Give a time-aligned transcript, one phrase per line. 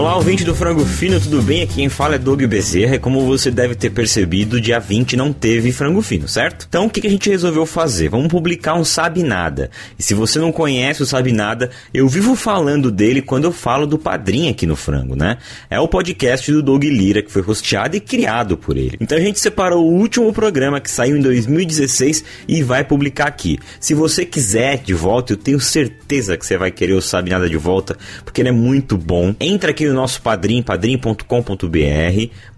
[0.00, 1.60] Olá, ouvinte do Frango Fino, tudo bem?
[1.60, 5.30] Aqui quem fala é Doug Bezerra e como você deve ter percebido, dia 20 não
[5.30, 6.64] teve Frango Fino, certo?
[6.66, 8.08] Então o que a gente resolveu fazer?
[8.08, 9.70] Vamos publicar um Sabe Nada.
[9.98, 13.86] E se você não conhece o Sabe Nada, eu vivo falando dele quando eu falo
[13.86, 15.36] do Padrinho aqui no Frango, né?
[15.68, 18.96] É o podcast do Doug Lira que foi hosteado e criado por ele.
[19.02, 23.58] Então a gente separou o último programa que saiu em 2016 e vai publicar aqui.
[23.78, 27.50] Se você quiser de volta, eu tenho certeza que você vai querer o Sabe Nada
[27.50, 29.34] de volta, porque ele é muito bom.
[29.38, 31.24] Entra aqui no nosso padrim, padrim.com.br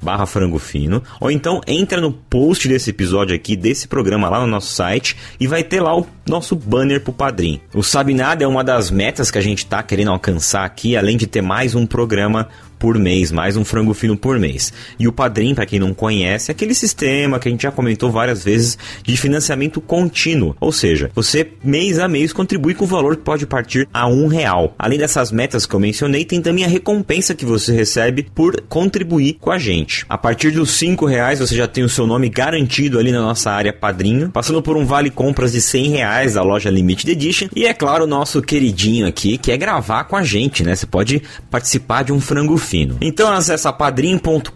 [0.01, 4.47] barra frango fino, ou então entra no post desse episódio aqui, desse programa lá no
[4.47, 7.61] nosso site, e vai ter lá o nosso banner pro padrim.
[7.75, 11.17] O Sabe Nada é uma das metas que a gente tá querendo alcançar aqui, além
[11.17, 12.49] de ter mais um programa
[12.83, 14.73] por mês, mais um frango fino por mês.
[14.99, 18.11] E o Padrim, para quem não conhece, é aquele sistema que a gente já comentou
[18.11, 20.57] várias vezes de financiamento contínuo.
[20.59, 24.27] Ou seja, você mês a mês contribui com o valor que pode partir a um
[24.27, 24.75] real.
[24.77, 29.37] Além dessas metas que eu mencionei, tem também a recompensa que você recebe por contribuir
[29.41, 30.05] com a gente.
[30.09, 33.53] A partir dos cinco reais você já tem o seu nome garantido ali na nossa
[33.53, 37.65] área padrinho, passando por um vale compras de cem reais da loja Limited Edition e
[37.65, 40.75] é claro o nosso queridinho aqui que é gravar com a gente, né?
[40.75, 42.97] Você pode participar de um frango fino fino.
[43.03, 44.49] Então acessa padrim.com.br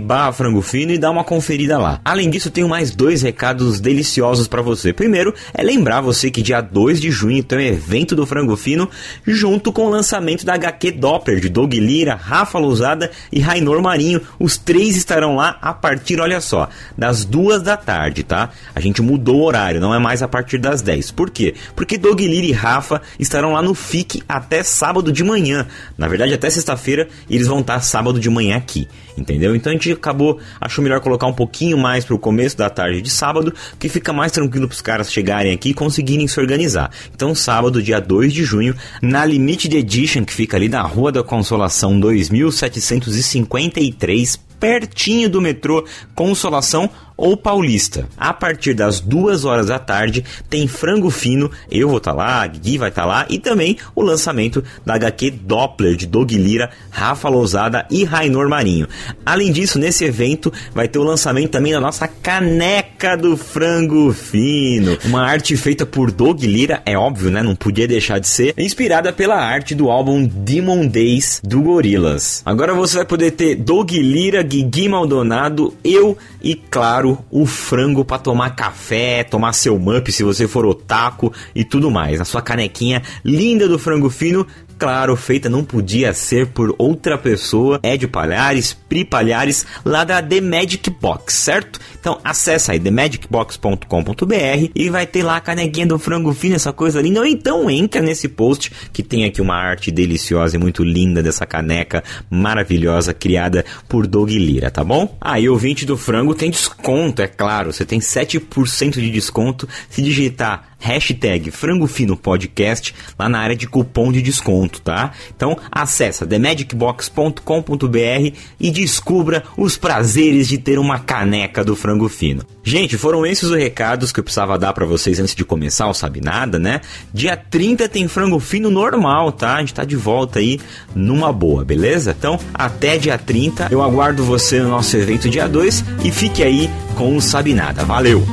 [0.00, 2.00] barra frango fino e dá uma conferida lá.
[2.04, 4.92] Além disso, tenho mais dois recados deliciosos para você.
[4.92, 8.90] Primeiro, é lembrar você que dia 2 de junho tem um evento do frango fino
[9.24, 14.20] junto com o lançamento da HQ Doppler de Doug Lira, Rafa Lousada e Rainor Marinho.
[14.40, 16.68] Os três estarão lá a partir, olha só,
[16.98, 18.50] das duas da tarde, tá?
[18.74, 21.12] A gente mudou o horário, não é mais a partir das 10.
[21.12, 21.54] Por quê?
[21.76, 25.68] Porque Doug Lira e Rafa estarão lá no FIC até sábado de manhã.
[25.96, 29.54] Na verdade, até sexta-feira e eles vão estar sábado de manhã aqui, entendeu?
[29.54, 33.00] Então a gente acabou, achou melhor colocar um pouquinho mais para o começo da tarde
[33.00, 36.90] de sábado, que fica mais tranquilo para os caras chegarem aqui e conseguirem se organizar.
[37.14, 41.22] Então sábado, dia 2 de junho, na Limited Edition, que fica ali na Rua da
[41.22, 45.84] Consolação 2753, pertinho do metrô
[46.14, 48.08] Consolação ou Paulista.
[48.16, 52.46] A partir das duas horas da tarde tem frango fino, eu vou estar tá lá,
[52.46, 56.70] Gui vai estar tá lá e também o lançamento da HQ Doppler de Dog Lira,
[56.90, 58.88] Rafa Lousada e Rainor Marinho.
[59.24, 64.98] Além disso, nesse evento vai ter o lançamento também da nossa caneca do frango fino,
[65.04, 67.42] uma arte feita por Dog Lira, é óbvio, né?
[67.42, 72.42] Não podia deixar de ser, inspirada pela arte do álbum Demon Days do Gorillaz.
[72.44, 78.18] Agora você vai poder ter Dog Lira, Guigui Maldonado, eu e claro o frango para
[78.18, 82.20] tomar café, tomar seu mup se você for otaku e tudo mais.
[82.20, 84.46] A sua canequinha linda do frango fino
[84.82, 90.40] claro, feita não podia ser por outra pessoa, Ed Palhares, Pri Palhares, lá da The
[90.40, 91.78] Magic Box, certo?
[92.00, 97.00] Então acessa aí themagicbox.com.br e vai ter lá a canequinha do frango fino, essa coisa
[97.00, 97.20] linda.
[97.20, 101.46] Ou então entra nesse post que tem aqui uma arte deliciosa e muito linda dessa
[101.46, 105.16] caneca maravilhosa criada por Doug Lira, tá bom?
[105.20, 109.68] Aí ah, o ouvinte do frango tem desconto, é claro, você tem 7% de desconto
[109.88, 115.12] se digitar hashtag Frango Fino Podcast lá na área de cupom de desconto, tá?
[115.34, 122.44] Então acessa themagicbox.com.br e descubra os prazeres de ter uma caneca do Frango Fino.
[122.64, 125.94] Gente, foram esses os recados que eu precisava dar para vocês antes de começar o
[125.94, 126.80] Sabe Nada, né?
[127.14, 129.56] Dia 30 tem Frango Fino normal, tá?
[129.56, 130.58] A gente tá de volta aí
[130.94, 132.14] numa boa, beleza?
[132.18, 136.68] Então, até dia 30, eu aguardo você no nosso evento dia 2 e fique aí
[136.96, 137.84] com o Sabe Nada.
[137.84, 138.26] Valeu!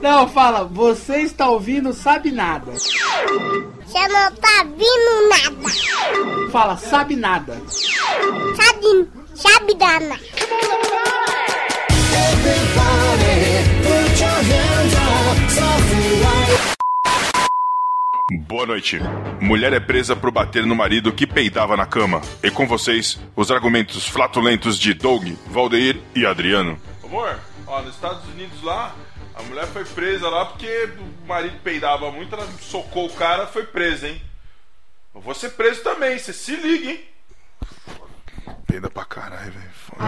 [0.00, 2.70] Não, fala, você está ouvindo, sabe nada.
[2.70, 6.52] Você não tá ouvindo nada.
[6.52, 7.60] Fala, sabe nada.
[8.54, 10.16] Sabe, sabe dana.
[18.32, 18.98] Boa noite.
[19.40, 22.20] Mulher é presa por bater no marido que peidava na cama.
[22.42, 26.76] E com vocês, os argumentos flatulentos de Doug, Valdeir e Adriano.
[27.04, 27.38] Amor,
[27.68, 28.96] ó, nos Estados Unidos lá,
[29.32, 33.62] a mulher foi presa lá porque o marido peidava muito, ela socou o cara, foi
[33.62, 34.20] presa, hein?
[35.14, 37.04] Eu vou ser preso também, você se liga, hein?
[38.66, 39.70] Peida pra caralho, velho.
[39.72, 40.04] Foda.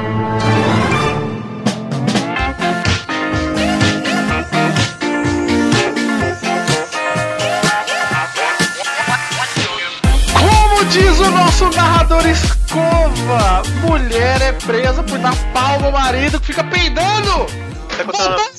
[10.90, 16.64] Diz o nosso narrador Escova, mulher é presa por dar pau no marido que fica
[16.64, 17.46] peidando!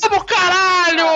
[0.02, 1.08] Vamos, caralho!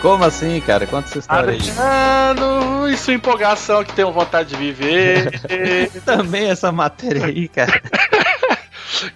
[0.00, 0.86] Como assim, cara?
[0.86, 2.92] Conta essa história aí.
[2.92, 5.40] E sua empolgação que tem vontade de viver.
[6.06, 7.82] Também essa matéria aí, cara.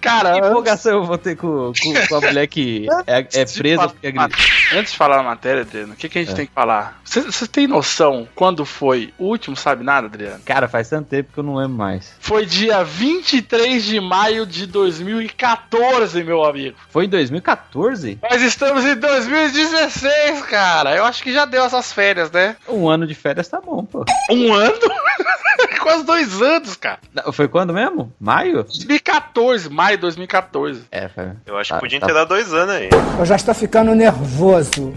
[0.01, 3.87] Cara, Que empolgação eu vou ter com, com, com a mulher que é, é presa
[3.89, 4.37] porque agrediu.
[4.73, 6.35] Antes de falar a matéria, Adriano, o que, que a gente É.
[6.35, 6.99] tem que falar?
[7.05, 10.39] Você tem noção quando foi o último Sabe Nada, Adriano?
[10.45, 12.15] Cara, faz tanto tempo que eu não lembro mais.
[12.19, 16.75] Foi dia 23 de maio de 2014, meu amigo.
[16.89, 18.19] Foi em 2014?
[18.21, 20.95] Nós estamos em 2016, cara.
[20.95, 22.55] Eu acho que já deu essas férias, né?
[22.67, 24.05] Um ano de férias tá bom, pô.
[24.31, 24.73] Um ano?
[25.81, 26.99] Quase dois anos, cara.
[27.33, 28.11] Foi quando mesmo?
[28.19, 28.63] Maio?
[28.63, 30.83] 2014, maio de 2014.
[30.91, 31.31] É, foi.
[31.45, 32.89] Eu acho Tá- que podia tá- ter dado dois anos aí.
[33.19, 34.93] Eu já estou ficando nervoso.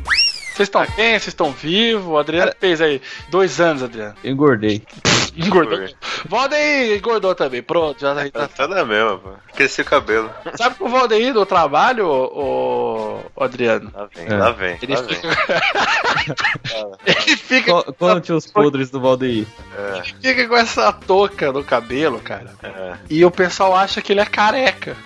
[0.57, 1.11] Vocês estão bem?
[1.11, 2.07] Vocês estão vivos?
[2.07, 4.15] O Adriano fez aí dois anos, Adriano.
[4.25, 4.83] Engordei.
[5.37, 5.87] Engordou.
[6.25, 7.63] Valdeir engordou também.
[7.63, 8.49] Pronto, já tá.
[8.49, 9.29] Tá na mesma, pô.
[9.55, 10.31] Cresci o cabelo.
[10.55, 13.93] Sabe que o Valdeir do trabalho, o, o Adriano?
[13.95, 14.35] Lá vem, É.
[14.35, 15.19] lá vem, Ele lá vem.
[17.05, 19.47] Ele fica, Co- Conte os podres do Valdeir.
[19.77, 22.55] É, fica com essa touca no cabelo, cara.
[22.63, 22.95] é.
[23.11, 24.97] E o pessoal acha que ele é careca.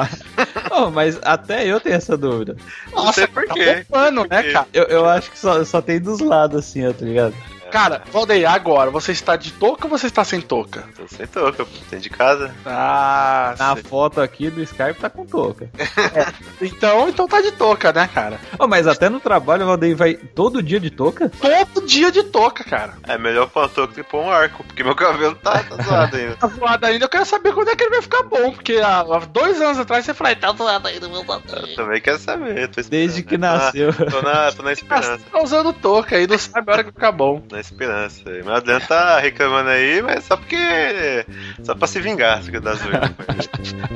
[0.70, 2.56] oh, mas até eu tenho essa dúvida.
[2.92, 3.86] Não sei por tá quê.
[3.90, 4.66] roubando, né, cara?
[4.72, 7.34] Eu, eu acho que só, só tem dos lados assim, ó, tá ligado?
[7.72, 10.84] Cara, Valdeir, agora, você está de touca ou você está sem touca?
[10.94, 11.66] Tô sem touca.
[11.88, 12.54] Tem de casa.
[12.66, 13.82] Ah, Na sei.
[13.82, 15.70] foto aqui do Skype tá com touca.
[16.60, 18.38] então, então tá de touca, né, cara?
[18.58, 21.30] Oh, mas até no trabalho o Valdeir vai todo dia de touca?
[21.30, 22.94] Todo dia de touca, cara.
[23.08, 25.82] É melhor pôr uma touca do que pôr um arco, porque meu cabelo tá, tá
[25.82, 26.36] zoado ainda.
[26.42, 29.00] Tá zoado ainda, eu quero saber quando é que ele vai ficar bom, porque há,
[29.00, 32.80] há dois anos atrás você falou, tá zoado ainda, meu Eu também quero saber, tô
[32.80, 32.90] esperando.
[32.90, 33.36] Desde que?
[33.36, 33.92] Tô na- nasceu.
[33.94, 35.20] Tô na, tô na Você esperança.
[35.30, 37.42] tá usando touca aí, não sabe a hora que vai ficar bom.
[37.50, 38.20] Na esperança.
[38.26, 38.38] aí.
[38.44, 41.24] Mas o Adriano tá reclamando aí, mas só porque.
[41.62, 43.10] Só pra se vingar das urnas.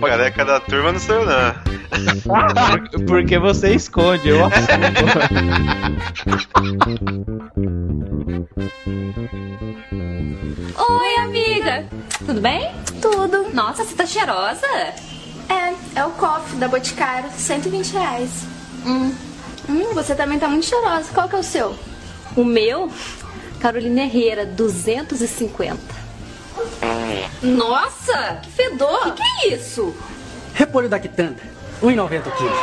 [0.01, 1.55] Careca da turma não sou eu, não.
[2.23, 4.67] Por- Porque você esconde, eu assumo.
[10.79, 11.85] Oi, amiga.
[12.25, 12.75] Tudo bem?
[13.01, 13.51] Tudo.
[13.55, 14.67] Nossa, você tá cheirosa.
[15.49, 18.31] É, é o coffee da Boticário, 120 reais.
[18.85, 19.15] Hum.
[19.69, 21.11] Hum, você também tá muito cheirosa.
[21.13, 21.77] Qual que é o seu?
[22.35, 22.91] O meu,
[23.61, 25.77] Carolina Herrera, 250.
[27.43, 29.09] Nossa, que fedor.
[29.09, 29.95] O que, que é isso?
[30.55, 31.43] Repolho da quitanda.
[31.83, 32.59] 1,90 quilos.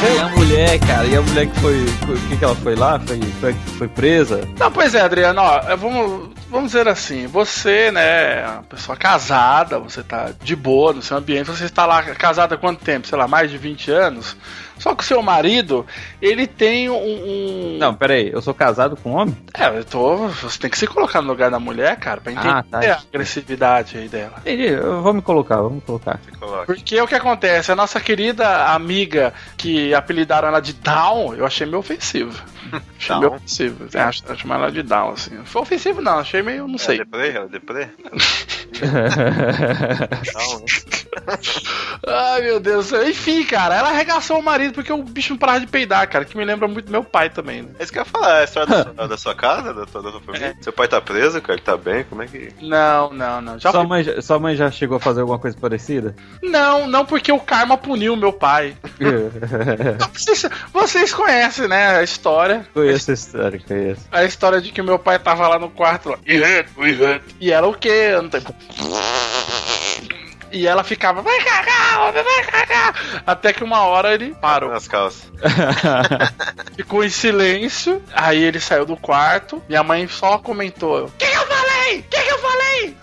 [0.00, 1.82] E a mulher, cara, e a mulher que foi.
[1.82, 3.00] O que, que ela foi lá?
[3.00, 4.48] Foi, foi, foi presa?
[4.56, 9.80] Não, pois é, Adriano, ó, vamos, vamos dizer assim, você, né, é uma pessoa casada,
[9.80, 13.08] você tá de boa no seu ambiente, você está lá casada há quanto tempo?
[13.08, 14.36] Sei lá, mais de 20 anos?
[14.78, 15.86] Só que o seu marido,
[16.22, 16.94] ele tem um.
[16.96, 19.36] um- Não, pera aí, eu sou casado com um homem?
[19.54, 20.28] É, eu tô.
[20.28, 22.78] Você tem que se colocar no lugar da mulher, cara, pra entender Ah, tá.
[22.80, 24.34] a agressividade aí dela.
[24.38, 26.20] Entendi, eu vou me colocar, vamos colocar.
[26.66, 27.70] Porque o que acontece?
[27.72, 32.40] A nossa querida amiga que apelidaram ela de Down, eu achei meio ofensivo.
[32.98, 33.86] achei meio ofensivo.
[33.94, 35.38] É, ach- chamar ela de Down, assim.
[35.44, 36.96] Foi ofensivo, não, achei meio, não sei.
[36.96, 37.88] É deprê, é deprê.
[40.34, 40.64] Não?
[42.06, 42.92] Ai, meu Deus.
[42.92, 46.36] Enfim, cara, ela arregaçou o marido porque o bicho não parava de peidar, cara, que
[46.36, 47.68] me lembra muito meu pai também, né?
[47.78, 49.84] É isso que eu ia falar, é a história da sua, da sua casa, da
[49.84, 50.56] da família?
[50.60, 52.48] Seu pai tá preso, cara, ele tá bem, como é que...
[52.60, 53.58] Não, não, não.
[53.58, 56.14] Já Sua fui- mãe, já- sua mãe já chegou a fazer alguma coisa parecida?
[56.42, 58.76] Não, não porque o karma puniu meu pai.
[60.12, 62.66] Vocês, vocês conhecem, né, a história.
[62.74, 64.06] conheço a história, conheço.
[64.10, 66.18] A história de que meu pai tava lá no quarto, lá,
[67.40, 68.10] e ela o quê?
[68.12, 68.44] Eu não tenho-
[70.50, 72.94] E ela ficava, vai cagar, homem, vai cagar.
[73.26, 74.70] Até que uma hora ele parou.
[74.70, 75.30] Nas calças.
[76.76, 78.02] Ficou em silêncio.
[78.12, 79.62] Aí ele saiu do quarto.
[79.68, 81.98] Minha mãe só comentou: O que, que eu falei?
[81.98, 82.96] O que, que eu falei?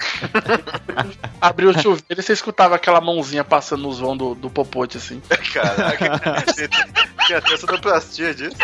[1.42, 5.22] Abriu o chuveiro e você escutava aquela mãozinha passando nos vão do, do popote assim.
[5.54, 6.44] Caraca,
[7.26, 8.56] tinha até sonoplastia disso.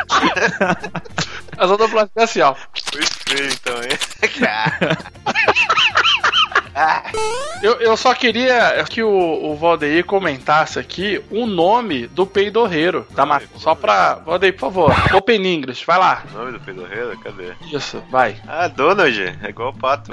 [1.58, 2.56] A sonoplastia assim, ó.
[2.56, 3.90] Foi feio então, hein?
[7.62, 13.26] Eu, eu só queria que o, o Valdeir comentasse aqui o nome do peidorreiro da
[13.26, 14.16] ma- Só pra.
[14.16, 14.96] Valdeir, por favor.
[15.14, 16.24] Open English, vai lá.
[16.34, 17.18] O nome do pedorreiro?
[17.20, 17.54] Cadê?
[17.72, 18.38] Isso, vai.
[18.48, 20.10] Ah, Donald, é igual o pato.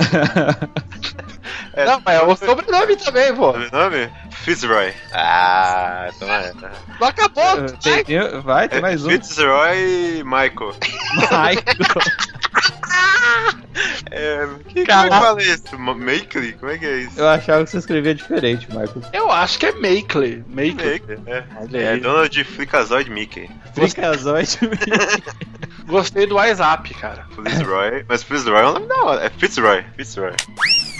[1.72, 3.52] É, Não, mas é o sobrenome também, pô.
[3.52, 4.10] Sobrenome?
[4.32, 4.92] Fitzroy.
[5.12, 6.52] Ah, então é.
[7.00, 7.68] Não acabou.
[7.82, 9.10] Tem- tem- vai, tem mais um.
[9.10, 10.74] Fitzroy Michael.
[11.30, 12.77] Michael.
[14.10, 15.20] É, que, como é que Caraca.
[15.20, 15.78] fala isso?
[15.78, 16.52] Ma- Makeley?
[16.54, 17.18] Como é que é isso?
[17.20, 19.02] Eu achava que você escrevia diferente, Michael.
[19.12, 20.42] Eu acho que é Makeley.
[20.48, 21.02] Makeley.
[21.26, 21.44] É.
[21.72, 22.00] É aí.
[22.00, 23.48] Donald Freakazoid Mickey.
[23.74, 24.58] Fricazoide.
[25.86, 27.26] Gostei do WhatsApp, cara.
[27.34, 28.04] Fitzroy.
[28.08, 29.24] Mas Fitzroy é um nome da hora.
[29.24, 29.84] É Fitzroy.
[29.96, 30.32] Fitzroy.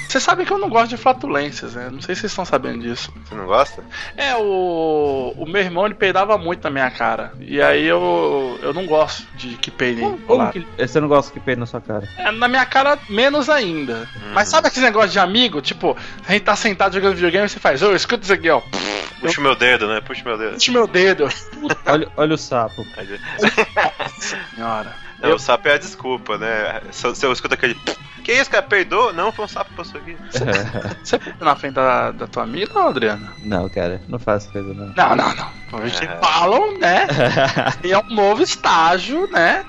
[0.09, 1.91] Você sabe que eu não gosto de flatulências, né?
[1.93, 3.13] Não sei se vocês estão sabendo disso.
[3.27, 3.85] Você não gosta?
[4.17, 5.35] É, o.
[5.37, 7.33] O meu irmão ele peidava muito na minha cara.
[7.39, 8.59] E aí eu.
[8.63, 10.17] Eu não gosto de que peidem.
[10.27, 10.53] Como lado.
[10.55, 12.09] que você não gosta que peide na sua cara?
[12.19, 14.09] É, na minha cara, menos ainda.
[14.17, 14.33] Uhum.
[14.35, 15.61] Mas sabe aquele negócio de amigo?
[15.61, 18.61] Tipo, a gente tá sentado jogando videogame e você faz, ô, escuta isso aqui, ó.
[19.21, 20.01] Puxa o meu dedo, né?
[20.01, 20.53] Puxa o meu dedo.
[20.55, 21.29] Puxa meu dedo.
[21.87, 22.87] Olha, olha o sapo.
[24.55, 24.95] Senhora.
[25.21, 26.81] Não, o sapo é a desculpa, né?
[26.93, 27.75] Se, se eu escuto aquele.
[28.23, 28.63] Que isso, cara?
[28.63, 29.13] Perdoa?
[29.13, 30.17] Não, foi um sapo que passou aqui.
[31.03, 33.33] Você peidou na frente da, da tua amiga, não, Adriana?
[33.43, 34.93] Não, cara, não faço coisa não.
[34.95, 35.79] Não, não, não.
[35.81, 36.19] A gente É.
[36.19, 37.07] falam, né?
[37.83, 39.65] E é um novo estágio, né?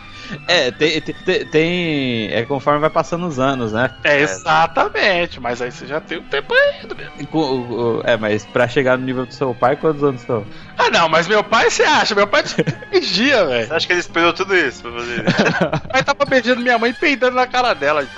[0.47, 3.89] É, tem, tem, tem- É conforme vai passando os anos, né?
[4.03, 5.39] É, exatamente.
[5.39, 7.11] Mas aí você já tem um tempo aí, Adriana.
[7.31, 10.45] Com- o- o- É, mas pra chegar no nível do seu pai, quantos anos são?
[10.77, 12.13] Ah, não, mas meu pai, você acha?
[12.15, 12.43] Meu pai
[12.89, 13.67] peidia, velho.
[13.67, 15.23] Você acha que ele esperou tudo isso pra fazer isso?
[15.71, 18.05] Meu pai tava beijando minha mãe e peidando na cara dela.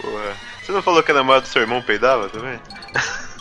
[0.00, 0.36] Porra.
[0.62, 2.58] Você não falou que a namorada do seu irmão peidava também?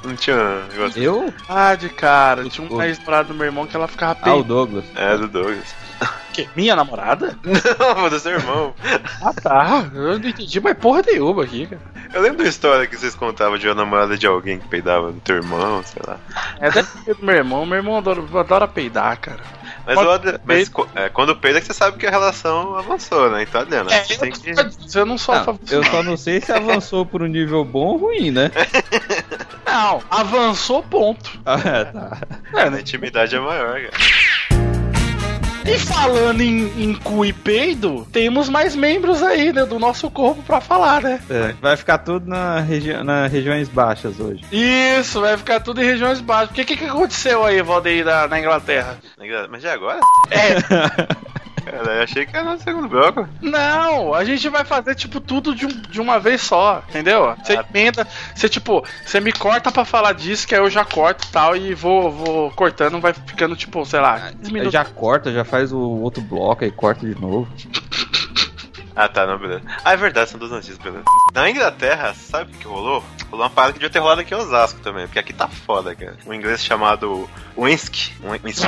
[0.03, 1.01] Não tinha negócio.
[1.01, 1.33] Eu?
[1.47, 2.47] Ah, de cara.
[2.49, 4.43] Tinha um ex-namorado do meu irmão que ela ficava Ah, o peidando.
[4.47, 4.85] Douglas.
[4.95, 5.75] É, do Douglas.
[6.31, 6.47] Que?
[6.55, 7.37] Minha namorada?
[7.43, 8.73] Não, do seu irmão.
[9.21, 9.89] Ah, tá.
[9.93, 11.81] Eu não entendi mais porra nenhuma aqui, cara.
[12.13, 15.19] Eu lembro da história que vocês contavam de uma namorada de alguém que peidava do
[15.21, 16.17] teu irmão, sei lá.
[16.59, 17.65] É deve ser do meu irmão.
[17.65, 19.39] Meu irmão adora, adora peidar, cara.
[19.85, 23.41] Mas, Adri- mas é, quando peida é que você sabe que a relação avançou, né?
[23.41, 24.51] Então, Adriana, É, você tem que.
[24.95, 25.59] eu não sou a Não, favor.
[25.71, 28.51] eu só não sei se avançou por um nível bom ou ruim, né?
[29.65, 31.39] Não, avançou, ponto.
[31.45, 32.17] Ah, tá.
[32.55, 33.93] É, A intimidade é maior, cara.
[35.65, 40.41] E falando em, em cu e peido, temos mais membros aí, né, do nosso corpo
[40.41, 41.19] pra falar, né?
[41.29, 44.43] É, vai ficar tudo na regi nas regiões baixas hoje.
[44.51, 46.49] Isso, vai ficar tudo em regiões baixas.
[46.51, 48.97] O que, que, que aconteceu aí, Valdeir, na, na Inglaterra?
[49.49, 49.99] Mas já é agora?
[50.31, 51.19] É.
[51.69, 53.27] Cara, eu achei que era no segundo bloco.
[53.41, 57.35] Não, a gente vai fazer, tipo, tudo de, um- de uma vez só, entendeu?
[57.43, 61.27] Você emenda, você, tipo, você me corta pra falar disso, que aí eu já corto
[61.27, 64.73] e tal, e vou, vou cortando, vai ficando, tipo, sei lá, 15 Aí minutos.
[64.73, 67.47] já corta, já faz o outro bloco aí corta de novo.
[68.95, 69.61] Ah, tá, não, beleza.
[69.83, 71.05] Ah, é verdade, são duas notícias, beleza.
[71.33, 73.03] Na Inglaterra, sabe o que rolou?
[73.31, 75.95] Rolou uma parada que devia ter rolado aqui em Osasco também, porque aqui tá foda,
[75.95, 76.17] cara.
[76.27, 78.11] Um inglês chamado Winsk.
[78.43, 78.67] Winsk.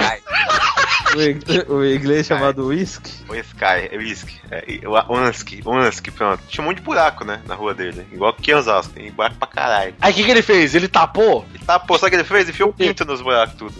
[1.16, 3.12] O, ing- o inglês chamado whisky.
[3.30, 4.30] Winsk, é Winsk.
[4.50, 6.42] É, o Wansk, pronto.
[6.48, 8.06] Tinha um monte de buraco, né, na rua dele.
[8.12, 9.94] Igual aqui em Osasco, tem buraco pra caralho.
[10.02, 10.74] Aí o que, que ele fez?
[10.76, 11.46] Ele tapou?
[11.54, 12.50] E tá, pô, sabe o que ele fez?
[12.50, 13.74] Enfiou o pinto nos buracos tudo.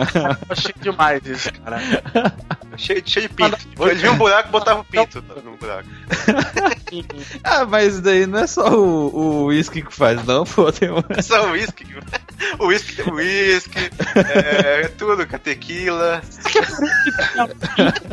[0.48, 1.80] Achei demais isso, cara.
[2.76, 3.58] Cheio, cheio de pinto.
[3.80, 5.88] Ele via um buraco e botava o pinto no buraco.
[7.44, 10.70] Ah, mas daí não é só o, o whisky que faz, não, pô.
[10.72, 11.04] Tem uma...
[11.10, 11.86] É só o whisky.
[12.58, 16.20] O whisky tem whisky, é, é tudo, com tequila.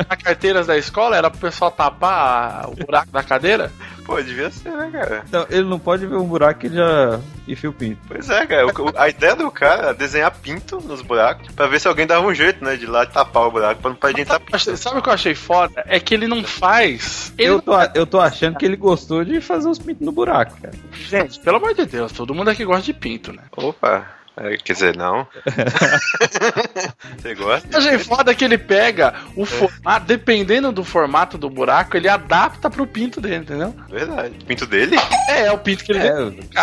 [0.08, 3.72] Na carteiras da escola era pro pessoal tapar o buraco da cadeira?
[4.04, 5.22] Pô, devia ser, né, cara?
[5.28, 7.98] Então, ele não pode ver um buraco que ele já enfia o pinto.
[8.08, 8.66] Pois é, cara.
[8.66, 12.26] O- a ideia do cara era desenhar pinto nos buracos pra ver se alguém dava
[12.26, 14.76] um jeito, né, de lá tapar o buraco pra não de entrar pinto.
[14.78, 15.84] Sabe o que eu achei foda?
[15.86, 17.34] É que ele não faz.
[17.36, 20.60] Ele Eu tô, eu tô achando que ele gostou de fazer os pintos no buraco,
[20.60, 20.74] cara.
[20.92, 23.42] Gente, pelo amor de Deus, todo mundo aqui gosta de pinto, né?
[23.56, 24.17] Opa.
[24.40, 25.26] É, Quer dizer, não.
[27.18, 27.68] Você gosta?
[27.72, 32.70] Eu achei foda que ele pega o formato, dependendo do formato do buraco, ele adapta
[32.70, 33.74] pro pinto dele, entendeu?
[33.88, 34.34] Verdade.
[34.46, 34.96] Pinto dele?
[35.28, 36.14] É, é o pinto que ele É,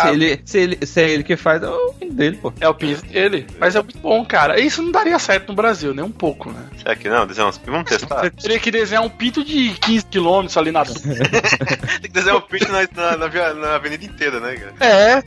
[0.02, 2.52] se, ele, se, ele, se é ele que faz, é o pinto dele, pô.
[2.60, 3.46] É o pinto dele.
[3.58, 4.58] Mas é muito bom, cara.
[4.60, 6.64] Isso não daria certo no Brasil, nem um pouco, né?
[6.78, 7.26] Será que não?
[7.26, 8.22] Desenhar uns- Vamos testar?
[8.22, 10.84] Você teria que desenhar um pinto de 15 km ali na.
[10.86, 14.74] Tem que desenhar o pinto na, na, na na avenida inteira, né, cara?
[14.80, 15.22] É.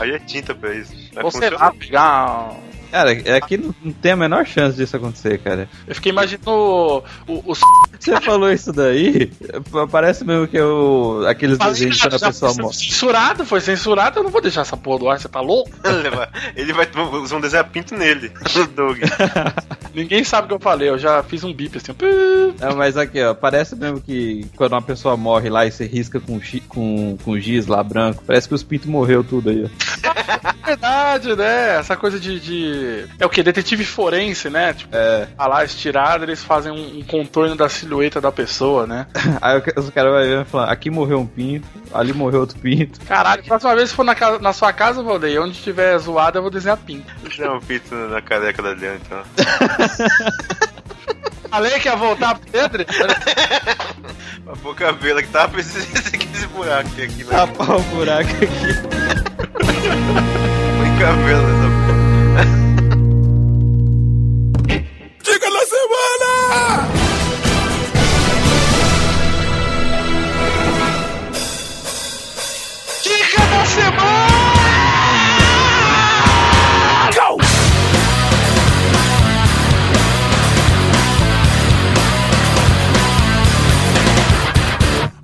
[0.00, 0.92] Aí é tinta pra isso.
[1.18, 2.56] Vai Ou sei lá, pegar.
[2.88, 5.68] Um- Cara, aqui não, não tem a menor chance disso acontecer, cara.
[5.86, 6.98] Eu fiquei imaginando o.
[7.26, 7.54] o, o...
[7.98, 9.30] Você falou isso daí,
[9.90, 12.74] parece mesmo que é o, aqueles desenhos quando a pessoa foi morre.
[12.76, 15.70] censurado, foi censurado, eu não vou deixar essa porra do ar, você tá louco?
[16.56, 16.86] Ele vai.
[16.92, 18.30] Vamos vamos desenhar pinto nele.
[18.74, 18.98] Doug.
[19.94, 21.92] Ninguém sabe o que eu falei, eu já fiz um bip assim.
[22.60, 26.20] Não, mas aqui, ó, parece mesmo que quando uma pessoa morre lá e você risca
[26.20, 29.68] com, com, com giz lá branco, parece que os pintos morreu tudo aí, ó.
[30.64, 31.76] Verdade, né?
[31.78, 32.38] Essa coisa de.
[32.38, 32.77] de-
[33.18, 33.42] É o que?
[33.42, 34.72] Detetive forense, né?
[34.74, 35.26] Tipo, É.
[35.36, 39.06] tá lá estirado, eles fazem um, um contorno da silhueta da pessoa, né?
[39.40, 43.00] Aí os caras vão ver e falar, aqui morreu um pinto, ali morreu outro pinto.
[43.06, 46.42] Caralho, próxima vez que for na, casa- na sua casa, Valdeir, onde tiver zoado, eu
[46.42, 47.06] vou desenhar pinto.
[47.22, 49.22] Desenhar um pinto na careca da Liana, então.
[51.50, 52.84] Falei que ia voltar pro Pedro?
[54.44, 55.92] Pra pôr cabelo que tava precisando
[56.30, 57.02] desse buraco aqui.
[57.02, 57.30] aqui né?
[57.30, 58.46] Tapar o buraco aqui.
[60.78, 62.67] Põe cabelo nessa porra.
[65.30, 66.88] Dica da semana!
[73.04, 74.27] Dica da semana!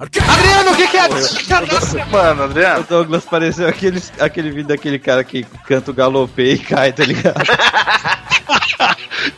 [0.05, 2.87] Adriano, o que, que é a dica da semana, O Adriano?
[2.89, 7.35] Douglas pareceu aquele, aquele vídeo daquele cara que canta o galopê e cai, tá ligado?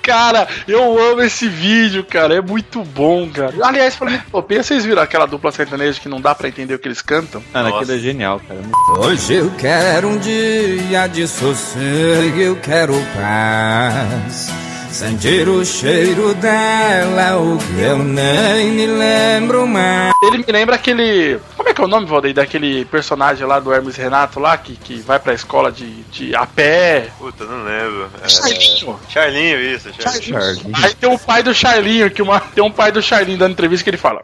[0.02, 2.36] Cara, eu amo esse vídeo, cara.
[2.36, 3.52] É muito bom, cara.
[3.62, 6.78] Aliás, falando em Topia, vocês viram aquela dupla sertaneja que não dá pra entender o
[6.78, 7.42] que eles cantam?
[7.52, 8.60] Mano, aquilo é genial, cara.
[9.00, 14.65] Hoje eu quero um dia de sossego, eu quero paz.
[14.96, 20.14] Sentir o cheiro dela, o que eu nem me lembro mais.
[20.22, 21.38] Ele me lembra aquele.
[21.54, 22.34] Como é que é o nome, Valdeir?
[22.34, 26.46] Daquele personagem lá do Hermes Renato lá, que, que vai pra escola de, de a
[26.46, 27.10] pé.
[27.18, 28.08] Puta, não lembro.
[28.22, 28.28] É...
[28.28, 28.98] Charlinho.
[29.06, 29.90] Charlinho, isso.
[30.00, 30.38] Charlinho.
[30.72, 33.84] Aí tem um pai do Charlinho, que uma, tem um pai do Charlinho dando entrevista
[33.84, 34.22] que ele fala.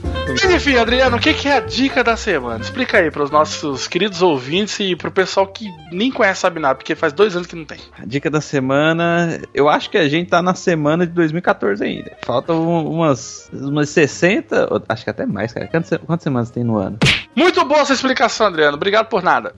[0.28, 2.60] Mas enfim, Adriano, o que, que é a dica da semana?
[2.62, 6.94] Explica aí pros nossos queridos ouvintes e pro pessoal que nem conhece Sabe nada, porque
[6.94, 7.78] faz dois anos que não tem.
[7.98, 12.16] A dica da semana, eu acho que a gente tá na semana de 2014 ainda.
[12.24, 15.66] Faltam umas, umas 60, ou- acho que até mais, cara.
[15.68, 16.98] Quantas, quantas semanas tem no ano?
[17.34, 18.76] Muito boa essa explicação, Adriano.
[18.76, 19.54] Obrigado por nada.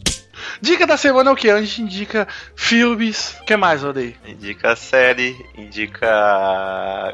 [0.60, 1.50] Dica da semana é o que?
[1.50, 3.36] A gente indica filmes.
[3.40, 4.14] O que mais, Odeio?
[4.26, 6.06] Indica série, indica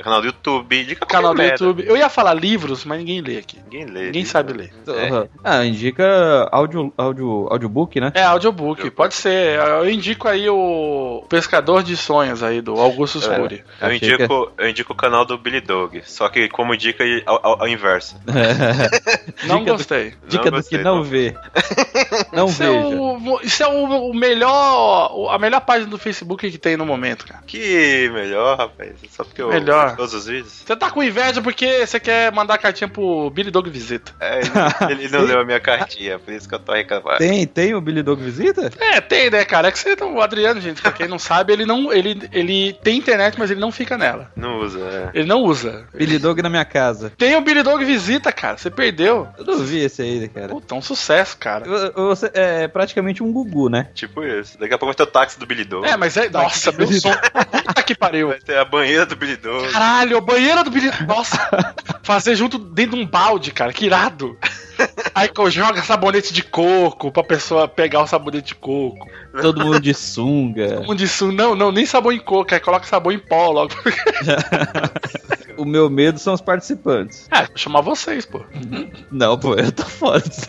[0.03, 1.53] canal do YouTube, indica Canal do merda.
[1.65, 1.85] YouTube.
[1.87, 3.59] Eu ia falar livros, mas ninguém lê aqui.
[3.65, 4.07] Ninguém lê.
[4.07, 4.73] Ninguém sabe ler.
[4.89, 5.29] Aham.
[5.43, 8.13] Ah, indica audio, audio, audiobook, né?
[8.15, 9.59] É, audiobook, pode ser.
[9.59, 13.65] Eu indico aí o Pescador de Sonhos aí, do Augusto Scuri.
[13.81, 17.41] Eu Achei indico, eu indico o canal do Billy Dog, só que como dica ao,
[17.47, 18.17] ao, ao inverso.
[19.47, 20.15] Não Dica do- gostei.
[20.29, 21.03] Dica Não do gostei, que não não.
[21.05, 21.35] vê.
[22.33, 23.14] Não é, veja.
[23.17, 25.31] O, isso é o, o melhor.
[25.31, 27.43] A melhor página do Facebook que tem no momento, cara.
[27.47, 28.93] Que melhor, rapaz.
[29.11, 29.97] Só porque eu Melhor.
[29.97, 30.63] todos os vídeos.
[30.65, 34.13] Você tá com inveja porque você quer mandar cartinha pro Billy Dog Visita.
[34.21, 34.51] É, ele,
[35.05, 37.19] ele não leu a minha cartinha, por isso que eu tô reclamando.
[37.19, 38.71] Tem, tem o Billy Dog Visita?
[38.79, 39.69] É, tem, né, cara?
[39.69, 41.93] É que você o Adriano, gente, pra quem não sabe, ele não.
[41.93, 44.31] Ele, ele tem internet, mas ele não fica nela.
[44.37, 45.19] Não usa, é.
[45.19, 45.87] Ele não usa.
[45.95, 47.13] Billy Dog na minha casa.
[47.17, 48.57] Tem o Billy Dog Visita, cara.
[48.57, 49.29] Você perdeu.
[49.39, 50.49] Eu não vi esse aí, cara.
[50.49, 51.65] Puta, é um sucesso, cara.
[51.95, 53.89] Você é praticamente um Gugu, né?
[53.95, 54.59] Tipo isso.
[54.59, 55.87] Daqui a pouco vai ter o táxi do Billy Dog.
[55.87, 56.29] É, mas é.
[56.29, 57.13] Nossa, meu som.
[57.67, 58.29] Puta que pariu.
[58.29, 59.71] Vai ter a banheira do Billy Dog.
[59.73, 60.91] Caralho, a banheira do Billy.
[61.07, 64.39] Nossa, fazer junto dentro de um balde, cara, que irado.
[65.15, 69.09] Aí joga sabonete de coco pra pessoa pegar o sabonete de coco.
[69.41, 70.83] Todo mundo de sunga.
[70.89, 73.75] Um disso, não, não, nem sabão em coco, aí coloca sabão em pó logo.
[75.57, 77.29] o meu medo são os participantes.
[77.31, 78.43] É, vou chamar vocês, pô.
[79.11, 80.47] Não, pô, eu tô fora disso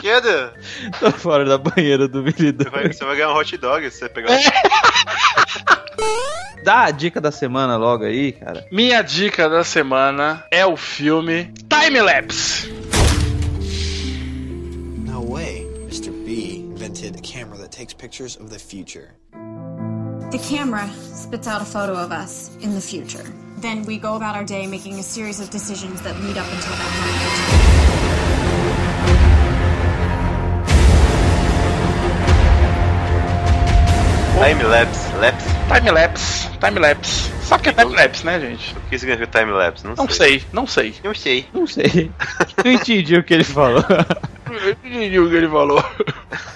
[0.00, 0.20] aí.
[0.20, 0.54] Queda?
[0.98, 2.70] Tô fora da banheira do Billy Dog.
[2.70, 4.36] Você vai, você vai ganhar um hot dog se você pegar.
[6.64, 8.66] Dá a dica da semana logo aí, cara.
[8.70, 12.70] Minha dica da semana é o filme Time Lapse.
[15.06, 15.66] No way.
[15.86, 16.10] Mr.
[16.24, 19.14] B invented a camera that takes pictures of the future.
[20.30, 23.24] The camera spits out a photo of us in the future.
[23.60, 26.72] then we go about our day making a series of decisions that lead up until
[26.72, 28.09] that moment.
[34.40, 35.48] Time-lapse, lapse.
[35.68, 37.30] Time-lapse, time-lapse.
[37.42, 38.74] Sabe o que é time-lapse, né, gente?
[38.74, 39.86] O que significa time-lapse?
[39.86, 40.94] Não, Não sei, não sei.
[41.04, 41.46] Não sei.
[41.52, 42.10] Não sei.
[42.64, 43.84] Não entendi o que ele falou.
[44.50, 45.84] Eu entendi o que ele falou.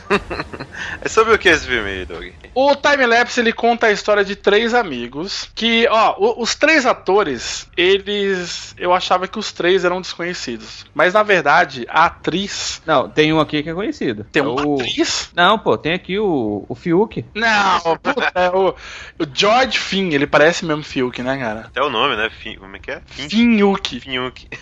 [1.01, 2.25] É sobre o que esse filme aí, Doug?
[2.55, 8.75] O time-lapse ele conta a história de três amigos que, ó, os três atores, eles.
[8.79, 10.87] Eu achava que os três eram desconhecidos.
[10.95, 12.81] Mas na verdade, a atriz.
[12.87, 14.25] Não, tem um aqui que é conhecido.
[14.31, 14.75] Tem É uma o...
[14.75, 15.31] atriz?
[15.35, 17.25] Não, pô, tem aqui o, o Fiuk.
[17.35, 21.61] Não, puta, é o, o George Finn, ele parece mesmo Fiuk, né, cara?
[21.61, 22.31] Até o nome, né?
[22.31, 22.57] Fin...
[22.57, 23.03] Como é que é?
[23.07, 23.29] Fin...
[23.29, 24.01] Finyuk.
[24.01, 24.49] Finyuk.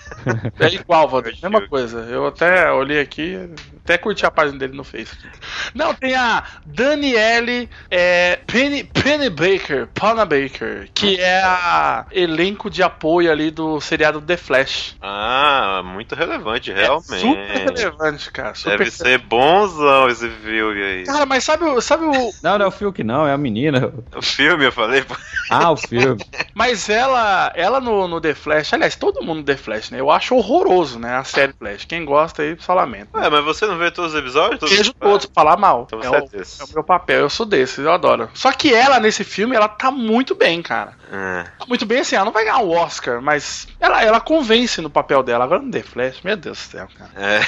[0.59, 1.37] É igual, Valdir.
[1.43, 2.01] Mesma coisa.
[2.09, 3.37] Eu até olhei aqui,
[3.83, 5.29] até curti a página dele no Facebook.
[5.75, 12.83] Não, tem a Daniele é, Penny, Penny Baker, Pana Baker, que é a elenco de
[12.83, 14.97] apoio ali do seriado The Flash.
[15.01, 17.21] Ah, muito relevante, realmente.
[17.21, 18.55] Super relevante, cara.
[18.55, 21.05] Super Deve ser bonzão esse filme aí.
[21.05, 22.13] Cara, mas sabe, o- sabe o.
[22.43, 23.93] Não, não é o Fiuk, não, é a menina.
[24.15, 25.05] O filme, eu falei.
[25.51, 26.21] Ah, o filme.
[26.55, 30.01] Mas ela, ela no, no The Flash, aliás, todo mundo no The Flash, né?
[30.01, 31.17] Eu acho horroroso, né?
[31.17, 31.85] A série Flash.
[31.85, 33.09] Quem gosta aí, só lamento.
[33.15, 34.61] Ué, mas você não vê todos os episódios?
[34.61, 34.77] Todos...
[34.77, 35.85] Vejo todos, falar mal.
[35.87, 36.63] Então é, você é o, desse.
[36.63, 38.29] é o meu papel, eu sou desses, eu adoro.
[38.35, 40.93] Só que ela, nesse filme, ela tá muito bem, cara.
[41.13, 41.45] É.
[41.59, 44.89] Tá Muito bem assim, ela não vai ganhar o Oscar, mas ela, ela convence no
[44.89, 45.45] papel dela.
[45.45, 47.11] Agora no The Flash, meu Deus do céu, cara.
[47.17, 47.41] É.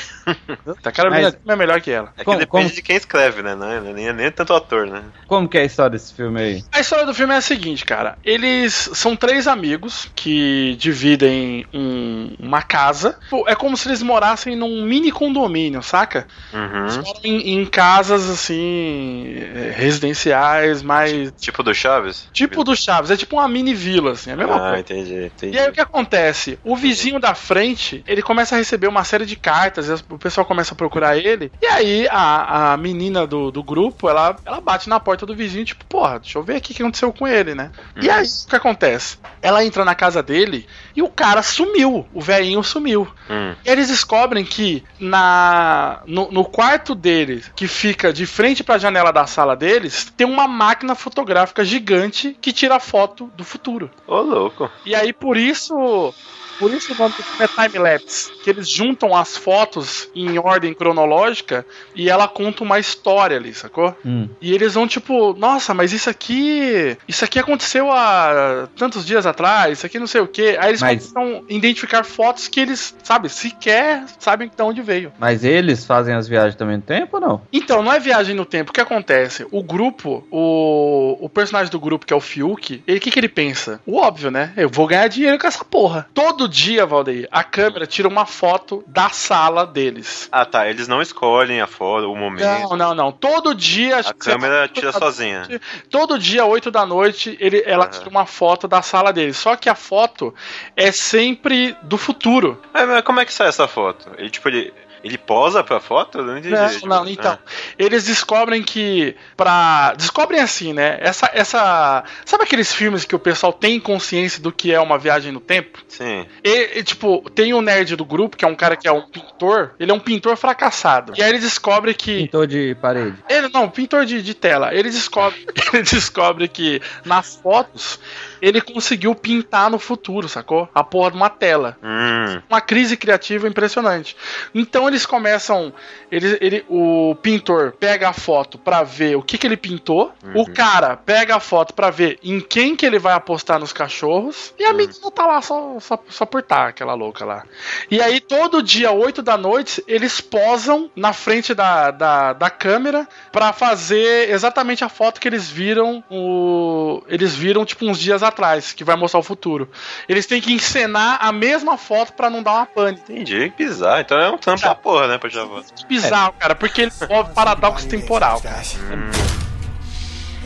[0.85, 2.13] A Carolina Mas- é melhor que ela.
[2.15, 3.55] É que Como- depende como- de quem escreve, né?
[3.55, 5.03] Não, é- nem, nem tanto ator, né?
[5.27, 6.65] Como que é a história desse filme aí?
[6.73, 8.19] A história do filme é a seguinte, cara.
[8.25, 13.19] Eles são três amigos que dividem um- uma casa.
[13.47, 16.27] É como se eles morassem num mini condomínio, saca?
[16.53, 17.03] Eles Uhum.
[17.03, 19.71] moram em, em casas assim é,
[20.15, 22.29] residenciais, mais Tipo do Chaves?
[22.33, 23.11] tipo do Chaves.
[23.11, 24.81] É tipo uma mini vila, assim, é a mesma Ah, coisa.
[24.81, 25.57] entendi, entendi.
[25.57, 26.59] E aí o que acontece?
[26.65, 30.19] O vizinho da frente, ele começa a receber uma série de cartas, e as- o
[30.19, 34.61] pessoal começa a procurar ele, e aí a, a menina do, do grupo, ela, ela
[34.61, 37.27] bate na porta do vizinho, tipo, porra, deixa eu ver aqui o que aconteceu com
[37.27, 37.71] ele, né?
[38.01, 39.19] E aí o que acontece?
[39.43, 43.07] Ela entra na casa dele e o cara sumiu, o velhinho sumiu.
[43.29, 43.55] Hum.
[43.65, 49.13] E eles descobrem que na no, no quarto dele, que fica de frente pra janela
[49.13, 53.91] da sala deles, tem uma máquina fotográfica gigante que tira foto do futuro.
[54.07, 54.71] Ô, louco.
[54.85, 56.13] E aí, por isso.
[56.59, 58.33] Por isso o nome do filme é time-lapse.
[58.43, 61.65] Que eles juntam as fotos em ordem cronológica
[61.95, 63.97] e ela conta uma história ali, sacou?
[64.05, 64.29] Hum.
[64.41, 66.97] E eles vão tipo, nossa, mas isso aqui.
[67.09, 70.57] Isso aqui aconteceu há tantos dias atrás, isso aqui não sei o quê.
[70.61, 75.13] Aí eles Mas- começam a identificar fotos que eles, sabe, sequer sabem de onde veio.
[75.19, 77.43] Mas eles fazem as viagens também no tempo ou não?
[77.53, 78.71] Então, não é viagem no tempo.
[78.71, 79.47] O que acontece?
[79.51, 83.19] O grupo, o, o personagem do grupo, que é o Fiuk, ele o que, que
[83.19, 83.81] ele pensa?
[83.87, 84.53] O óbvio, né?
[84.57, 86.09] Eu vou ganhar dinheiro com essa porra.
[86.15, 90.29] Todo dia, Valdeir, a câmera tira uma foto da sala deles.
[90.31, 90.69] Ah, tá.
[90.69, 92.45] Eles não escolhem a foto, o momento.
[92.45, 93.13] Não, não, não.
[93.13, 93.99] Todo dia.
[93.99, 95.43] A câmera tira sozinha.
[95.91, 99.37] Todo dia, 8 da noite, ele, ela tira uma foto da sala deles.
[99.37, 100.35] Só que a foto
[100.77, 102.61] é sempre do futuro.
[102.73, 104.11] Mas, mas como é que sai essa foto?
[104.19, 104.73] Ele, tipo, ele,
[105.05, 106.19] ele posa pra foto?
[106.19, 106.55] Eu não entendi.
[106.55, 107.33] Não, Tipo, não, então.
[107.33, 107.51] ah.
[107.79, 109.93] Eles descobrem que pra.
[109.97, 110.97] Descobrem assim, né?
[111.01, 111.31] Essa.
[111.33, 115.41] essa Sabe aqueles filmes que o pessoal tem consciência do que é uma viagem no
[115.41, 115.79] tempo?
[115.89, 116.27] Sim.
[116.43, 119.03] E, e, tipo, tem o nerd do grupo, que é um cara que é um
[119.03, 119.73] pintor.
[119.79, 121.13] Ele é um pintor fracassado.
[121.17, 122.23] E aí ele descobre que.
[122.23, 123.17] Pintor de parede.
[123.29, 124.75] Ele não, pintor de, de tela.
[124.75, 128.01] Ele descobre, ele descobre que nas fotos
[128.41, 130.69] ele conseguiu pintar no futuro, sacou?
[130.75, 131.77] A porra de uma tela.
[131.83, 132.41] Hum.
[132.49, 134.17] Uma crise criativa impressionante.
[134.55, 135.73] Então eles começam.
[136.11, 140.13] Ele, ele, o pintor pega a foto pra ver o que, que ele pintou.
[140.35, 144.55] O cara pega a foto pra ver em quem que ele vai apostar nos cachorros.
[144.59, 147.45] E a menina tá lá só, só, só por tá, aquela louca lá.
[147.91, 153.09] E aí, todo dia, 8 da noite, eles posam na frente da, da, da câmera
[153.31, 156.03] pra fazer exatamente a foto que eles viram.
[156.11, 159.69] O, eles viram, tipo, uns dias atrás, que vai mostrar o futuro.
[160.09, 162.99] Eles têm que encenar a mesma foto pra não dar uma pane.
[162.99, 164.01] Entendi, que bizarro.
[164.01, 165.87] Então é um tampo da porra, né, pra tirar foto.
[165.87, 168.41] Bizarro, cara, porque ele envolve paradoxo temporal.
[168.41, 168.63] cara.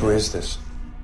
[0.00, 0.58] Who is this?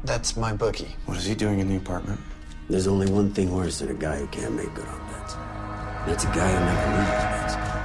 [0.05, 0.95] That's my bookie.
[1.07, 2.21] What is he doing in the apartment?
[2.69, 5.37] There's only one thing worse than a guy who can't make good on bets.
[6.07, 7.84] That's a guy who never loses bets.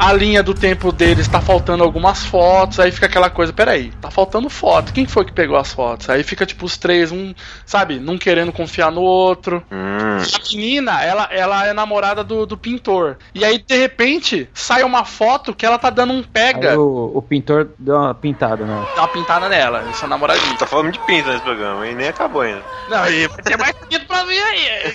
[0.00, 4.10] A linha do tempo deles tá faltando algumas fotos, aí fica aquela coisa, peraí, tá
[4.10, 4.94] faltando foto.
[4.94, 6.08] Quem foi que pegou as fotos?
[6.08, 7.34] Aí fica tipo os três, um,
[7.66, 9.62] sabe, não querendo confiar no outro.
[9.70, 13.18] A menina, ela, ela é namorada do, do pintor.
[13.34, 16.70] E aí, de repente, sai uma foto que ela tá dando um pega.
[16.70, 18.86] Aí o, o pintor deu uma pintada, né?
[18.96, 20.56] Dá uma pintada nela, esse é o namoradinho.
[20.56, 22.62] Tá falando de pinta nesse programa, e nem acabou ainda.
[22.88, 24.94] Não, e vai ter mais pinto pra vir aí.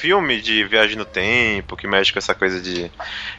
[0.00, 2.90] Filme de viagem no tempo, que mexe com essa coisa de.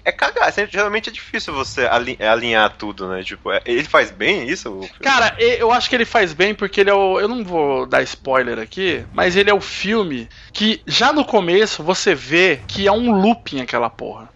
[0.06, 3.24] É cagar, sempre- geralmente é difícil você é alinhar tudo, né?
[3.24, 4.88] Tipo, é- ele faz bem isso?
[5.02, 7.19] Cara, eu acho que ele faz bem porque ele é o.
[7.19, 11.84] Eu não vou dar spoiler aqui, mas ele é o filme que já no começo
[11.84, 14.30] você vê que é um looping aquela porra.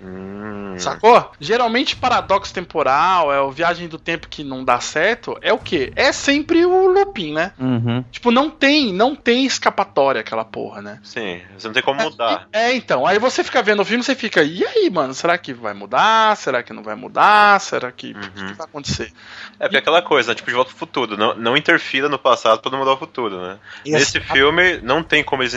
[0.78, 1.32] Sacou?
[1.39, 5.91] Geralmente paradoxo temporal, é o viagem do tempo que não dá certo, é o quê?
[5.95, 7.51] É sempre o looping, né?
[7.60, 8.04] Uhum.
[8.12, 10.99] Tipo, não tem, não tem escapatória aquela porra, né?
[11.04, 12.47] Sim, você não tem como mudar.
[12.51, 15.54] É, então, aí você fica vendo o filme, você fica, e aí, mano, será que
[15.54, 16.36] vai mudar?
[16.38, 17.60] Será que não vai mudar?
[17.60, 19.12] Será que o que vai acontecer?
[19.60, 20.36] É porque é aquela coisa, né?
[20.36, 21.17] tipo, de volta pro futuro.
[21.17, 23.58] Não, não interfira no passado pra não mudar o futuro, né?
[23.86, 25.54] E Nesse filme, não tem como eles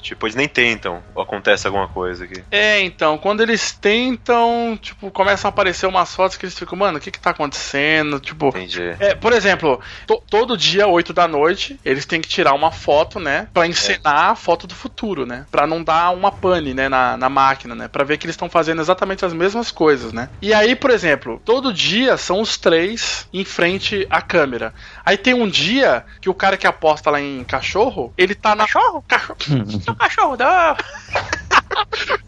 [0.00, 1.02] Tipo, eles nem tentam.
[1.14, 2.44] Ou acontece alguma coisa aqui.
[2.50, 6.98] É, então, quando eles tentam, tipo, começam a aparecer umas fotos que eles ficam, mano,
[6.98, 8.20] o que que tá acontecendo?
[8.20, 8.94] Tipo, Entendi.
[9.00, 13.18] é, por exemplo, to- todo dia, 8 da noite, eles têm que tirar uma foto,
[13.18, 13.48] né?
[13.54, 15.46] Pra encenar a foto do futuro, né?
[15.50, 16.88] Pra não dar uma pane, né?
[16.88, 17.88] Na, na máquina, né?
[17.88, 20.28] Pra ver que eles estão fazendo exatamente as mesmas coisas, né?
[20.42, 24.74] E aí, por exemplo, todo dia são os três em frente à câmera.
[25.04, 28.64] Aí tem um dia que o cara que aposta lá em cachorro, ele tá na.
[28.66, 29.02] Cachorro?
[29.08, 29.36] Cachorro.
[29.86, 30.76] Não, cachorro, não.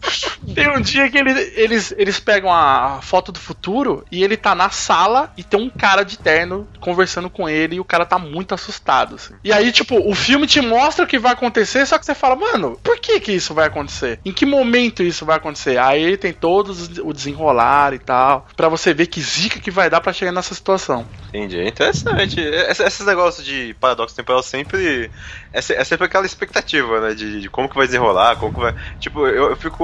[0.55, 4.55] Tem um dia que eles, eles, eles pegam a foto do futuro e ele tá
[4.55, 8.17] na sala e tem um cara de terno conversando com ele e o cara tá
[8.17, 9.15] muito assustado.
[9.15, 9.33] assim.
[9.43, 12.35] E aí, tipo, o filme te mostra o que vai acontecer, só que você fala,
[12.35, 14.19] mano, por que que isso vai acontecer?
[14.25, 15.77] Em que momento isso vai acontecer?
[15.77, 20.01] Aí tem todos o desenrolar e tal, pra você ver que zica que vai dar
[20.01, 21.05] pra chegar nessa situação.
[21.29, 21.59] Entendi.
[21.59, 22.39] É interessante.
[22.39, 25.11] Esse- Esses negócios de paradoxo temporal sempre.
[25.53, 27.13] É, é sempre aquela expectativa, né?
[27.13, 28.73] De, de como que vai desenrolar, como que vai.
[28.99, 29.83] Tipo, eu, eu fico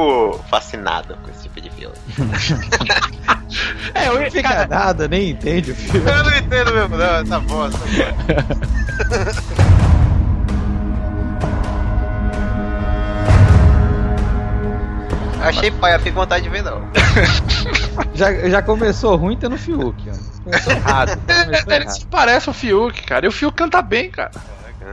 [0.49, 1.95] fascinado com esse tipo de filme.
[3.93, 6.10] É, eu Não fica nada, nem entende o filme.
[6.10, 7.80] Eu não entendo mesmo, não, essa bosta.
[15.41, 16.82] Achei pai, eu fiquei com vontade de ver, não.
[18.15, 20.13] Já, já começou ruim tendo Fiuk, ó.
[20.43, 21.17] Começou errado.
[21.28, 21.95] Começou Ele errado.
[21.95, 23.26] se parece o Fiuk, cara.
[23.26, 24.32] E o Fiuk canta bem, cara.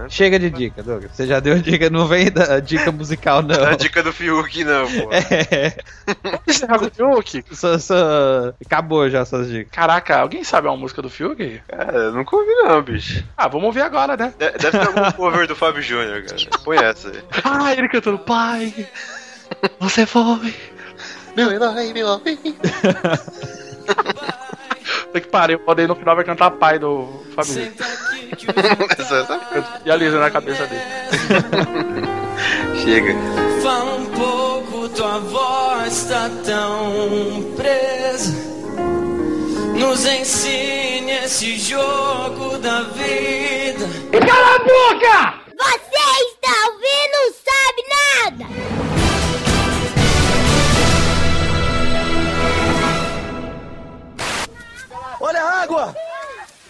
[0.08, 1.10] Chega de dica, Douglas.
[1.14, 3.64] Você já deu dica, não vem da dica musical, não.
[3.64, 5.10] A dica do Fiuk, não, pô.
[5.12, 5.74] É.
[6.46, 7.44] Encerrar com o Fiuk?
[7.52, 8.52] Só, só...
[8.64, 9.70] Acabou já suas dicas.
[9.72, 11.60] Caraca, alguém sabe uma música do Fiuk?
[11.68, 13.24] Cara, eu nunca ouvi, não, bicho.
[13.36, 14.32] Ah, vamos ouvir agora, né?
[14.38, 16.36] De- Deve ter algum cover do Fábio Júnior, cara.
[16.64, 17.22] Põe essa aí.
[17.44, 18.72] Ah, ele cantando Pai,
[19.78, 20.54] você foi
[21.36, 22.42] meu herói, meu amigo.
[25.12, 27.72] Tem que parar, eu podei no final vai cantar Pai do Fábio Júnior.
[29.84, 30.82] E a Lisa na cabeça dele.
[32.82, 33.14] Chega.
[33.62, 38.32] Fala um pouco, tua voz tá tão presa.
[39.78, 43.86] Nos ensine esse jogo da vida.
[44.12, 45.40] Cala a boca!
[45.58, 48.44] Você está ouvindo não sabe nada!
[55.20, 55.94] Olha a água!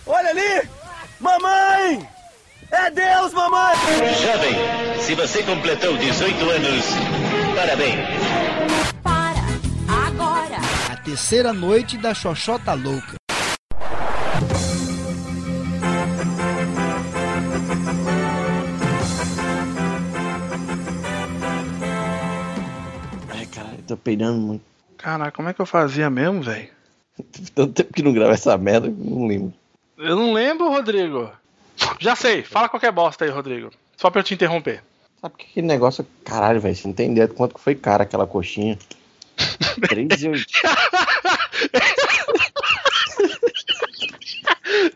[0.07, 0.80] Olha ali!
[1.21, 2.09] Mamãe!
[2.71, 3.77] É Deus, mamãe!
[4.23, 6.85] Jovem, se você completou 18 anos,
[7.55, 7.99] parabéns.
[10.07, 10.57] Agora!
[10.91, 13.17] A terceira noite da Xoxota Louca.
[23.29, 24.65] Ai, cara, eu tô peidando muito.
[24.97, 26.69] Caraca, como é que eu fazia mesmo, velho?
[27.55, 29.60] Tanto tempo que não grava essa merda, eu não lembro.
[30.01, 31.31] Eu não lembro, Rodrigo.
[31.99, 33.71] Já sei, fala qualquer bosta aí, Rodrigo.
[33.99, 34.83] Só pra eu te interromper.
[35.21, 38.05] Sabe que aquele negócio, caralho, velho, você não tem ideia de quanto que foi cara
[38.05, 38.79] aquela coxinha.
[39.89, 40.47] 3 e 8.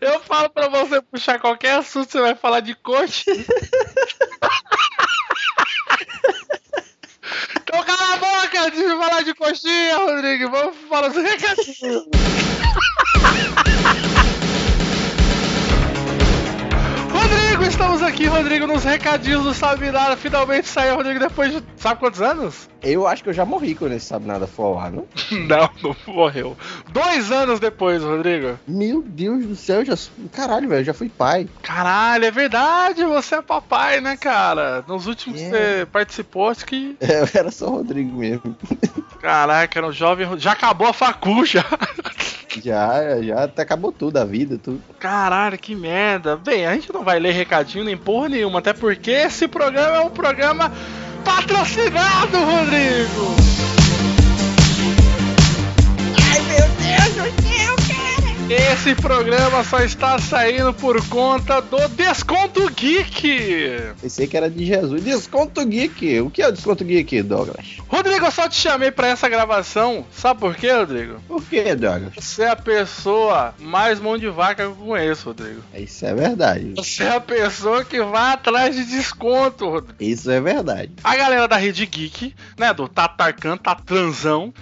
[0.01, 3.31] Eu falo pra você puxar qualquer assunto, você vai falar de coxa.
[7.61, 10.49] então cala a boca, deixa eu falar de coxinha, Rodrigo.
[10.51, 12.05] Vamos falar dos recadinhos.
[18.35, 20.16] Rodrigo, nos recadinhos do Sabe Nada.
[20.16, 22.68] Finalmente saiu, Rodrigo, depois de sabe quantos anos?
[22.83, 25.07] Eu acho que eu já morri quando esse sabe nada for ao ar, não?
[25.47, 26.57] Não, não morreu.
[26.90, 28.59] Dois anos depois, Rodrigo.
[28.66, 29.94] Meu Deus do céu, já.
[30.33, 31.47] Caralho, velho, eu já fui pai.
[31.62, 34.85] Caralho, é verdade, você é papai, né, cara?
[34.88, 36.97] Nos últimos que você participou, acho que.
[37.05, 38.57] É, eu era só o Rodrigo mesmo.
[39.25, 40.29] Caraca, era um jovem.
[40.39, 41.65] Já acabou a facu já.
[42.63, 44.83] Já, já até acabou tudo, a vida, tudo.
[45.01, 46.37] Caralho, que merda.
[46.37, 50.01] Bem, a gente não vai ler recadinho nem porra nenhuma, até porque esse programa é
[50.01, 50.71] um programa
[51.25, 53.35] patrocinado, Rodrigo!
[56.31, 57.84] Ai, meu Deus do céu!
[58.50, 63.94] Esse programa só está saindo por conta do Desconto Geek!
[64.02, 65.02] Pensei que era de Jesus.
[65.02, 66.20] Desconto Geek.
[66.20, 67.78] O que é o Desconto Geek, Douglas?
[67.88, 70.04] Rodrigo, eu só te chamei pra essa gravação.
[70.12, 71.20] Sabe por quê, Rodrigo?
[71.26, 72.12] Por quê, Douglas?
[72.16, 75.62] Você é a pessoa mais mão de vaca que eu conheço, Rodrigo.
[75.74, 76.74] Isso é verdade.
[76.76, 79.96] Você é a pessoa que vai atrás de desconto, Rodrigo.
[79.98, 80.92] Isso é verdade.
[81.02, 84.52] A galera da Rede Geek, né, do Tatarkan, Tatranzão,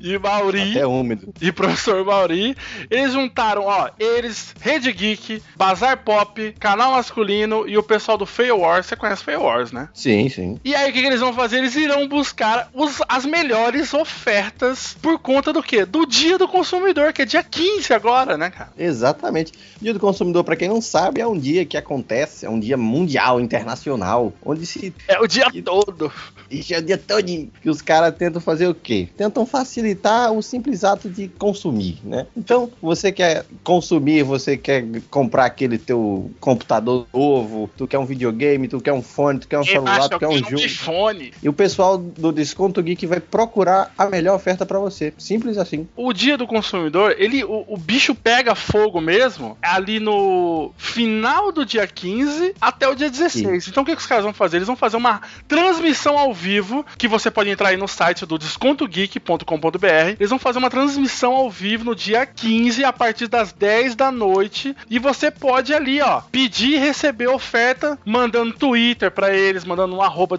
[0.00, 1.32] e Mauri, Até úmido.
[1.40, 2.56] e professor Mauri,
[2.90, 8.58] eles juntaram, ó, eles, Rede Geek, Bazar Pop, Canal Masculino e o pessoal do Fail
[8.58, 8.86] Wars.
[8.86, 9.88] Você conhece Fail Wars, né?
[9.94, 10.58] Sim, sim.
[10.64, 11.58] E aí, o que, que eles vão fazer?
[11.58, 15.84] Eles irão buscar os- as melhores ofertas por conta do quê?
[15.84, 18.70] Do Dia do Consumidor, que é dia 15 agora, né, cara?
[18.78, 19.52] Exatamente.
[19.80, 22.76] Dia do consumidor, pra quem não sabe, é um dia que acontece, é um dia
[22.76, 24.94] mundial, internacional, onde se.
[25.08, 26.12] É o dia todo.
[26.50, 27.26] Isso é o dia todo
[27.60, 29.08] que os caras tentam fazer o quê?
[29.16, 32.26] Tentam facilitar o simples ato de consumir, né?
[32.36, 38.68] Então, você quer consumir, você quer comprar aquele teu computador novo, tu quer um videogame,
[38.68, 40.56] tu quer um fone, tu quer um celular, tu quer um jogo.
[40.56, 41.32] iPhone.
[41.42, 45.12] E o pessoal do Desconto Geek vai procurar a melhor oferta pra você.
[45.18, 45.86] Simples assim.
[45.96, 51.64] O dia do consumidor, ele, o, o bicho pega fogo mesmo ali no final do
[51.64, 53.68] dia 15 até o dia 16.
[53.68, 54.56] Então o que, que os caras vão fazer?
[54.58, 58.38] Eles vão fazer uma transmissão ao vivo, que você pode entrar aí no site do
[58.62, 60.16] descontogeek.com.br.
[60.18, 64.10] Eles vão fazer uma transmissão ao vivo no dia 15 a partir das 10 da
[64.10, 69.96] noite e você pode ali, ó, pedir e receber oferta mandando Twitter pra eles, mandando
[69.96, 70.38] um arroba.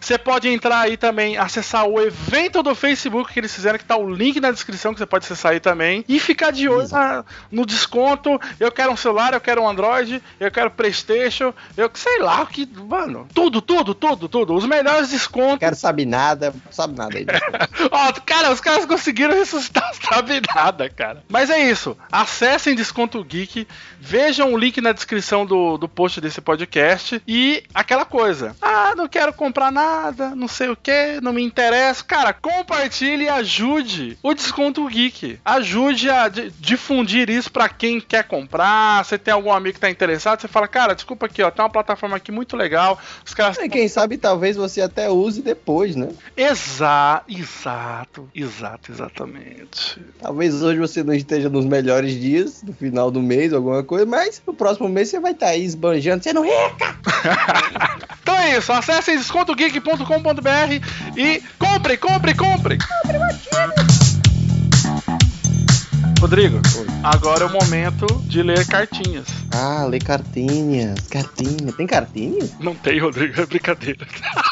[0.00, 3.96] Você pode entrar aí também, acessar o evento do Facebook que eles fizeram, que tá
[3.96, 7.24] o link na descrição que você pode acessar aí também e ficar de olho na-
[7.50, 8.40] no desconto.
[8.58, 12.46] Eu quero um celular, eu quero um Android, eu quero PlayStation, eu sei lá o
[12.46, 14.54] que, mano, tudo, tudo, tudo, tudo.
[14.54, 15.58] Os melhores descontos.
[15.58, 17.25] Quero saber nada, sabe nada aí.
[17.90, 21.22] Ó, cara, os caras conseguiram ressuscitar sabe nada, cara.
[21.28, 21.96] Mas é isso.
[22.10, 23.66] Acessem Desconto Geek,
[24.00, 28.54] vejam o link na descrição do, do post desse podcast e aquela coisa.
[28.60, 32.04] Ah, não quero comprar nada, não sei o que, não me interessa.
[32.04, 35.38] Cara, compartilhe e ajude o Desconto Geek.
[35.44, 39.04] Ajude a di- difundir isso pra quem quer comprar.
[39.04, 41.70] Você tem algum amigo que tá interessado, você fala, cara, desculpa aqui, ó, tem uma
[41.70, 42.98] plataforma aqui muito legal.
[43.24, 46.08] Os caras E quem sabe talvez você até use depois, né?
[47.28, 50.00] Exa exato, exato, exatamente.
[50.20, 54.42] Talvez hoje você não esteja nos melhores dias, no final do mês, alguma coisa, mas
[54.46, 56.96] no próximo mês você vai estar aí esbanjando, sendo rica.
[58.26, 62.76] Então é isso, acessem descontogeek.com.br e compre, compre, compre!
[66.20, 66.60] Rodrigo,
[67.02, 69.26] agora é o momento de ler cartinhas.
[69.50, 70.98] Ah, lê cartinhas.
[71.08, 71.72] Cartinha.
[71.72, 72.48] Tem cartinha?
[72.58, 74.06] Não tem, Rodrigo, é brincadeira.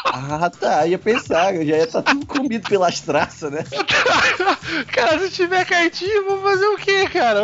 [0.05, 0.85] Ah, tá.
[0.85, 3.63] Ia pensar, eu já ia estar tudo comido pelas traças, né?
[4.93, 7.41] cara, se tiver cartinha, eu vou fazer o quê, cara?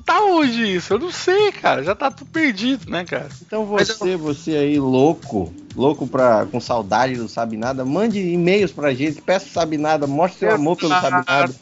[0.00, 0.94] Tá onde isso?
[0.94, 1.82] Eu não sei, cara.
[1.82, 3.28] Já tá tudo perdido, né, cara?
[3.46, 8.94] Então você, você aí louco, louco pra, com saudade do Sabe Nada, mande e-mails pra
[8.94, 11.52] gente, peça Sabe Nada, mostre seu amor pelo Sabe Nada.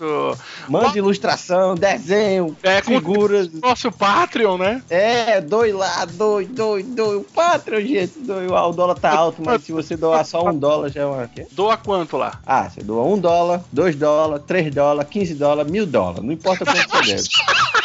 [0.68, 3.50] Mande ilustração, desenho, É, figuras.
[3.52, 4.82] Nosso Patreon, né?
[4.88, 7.16] É, doe lá, doe, doe, doe.
[7.16, 8.46] O Patreon, gente, doe.
[8.52, 11.30] Ah, o dólar tá alto, mas se você doar só um dólar já é uma.
[11.52, 12.40] Doa quanto lá?
[12.46, 16.22] Ah, você doa um dólar, dois dólares, três dólares, quinze dólares, mil dólares.
[16.22, 17.28] Não importa quanto você deve.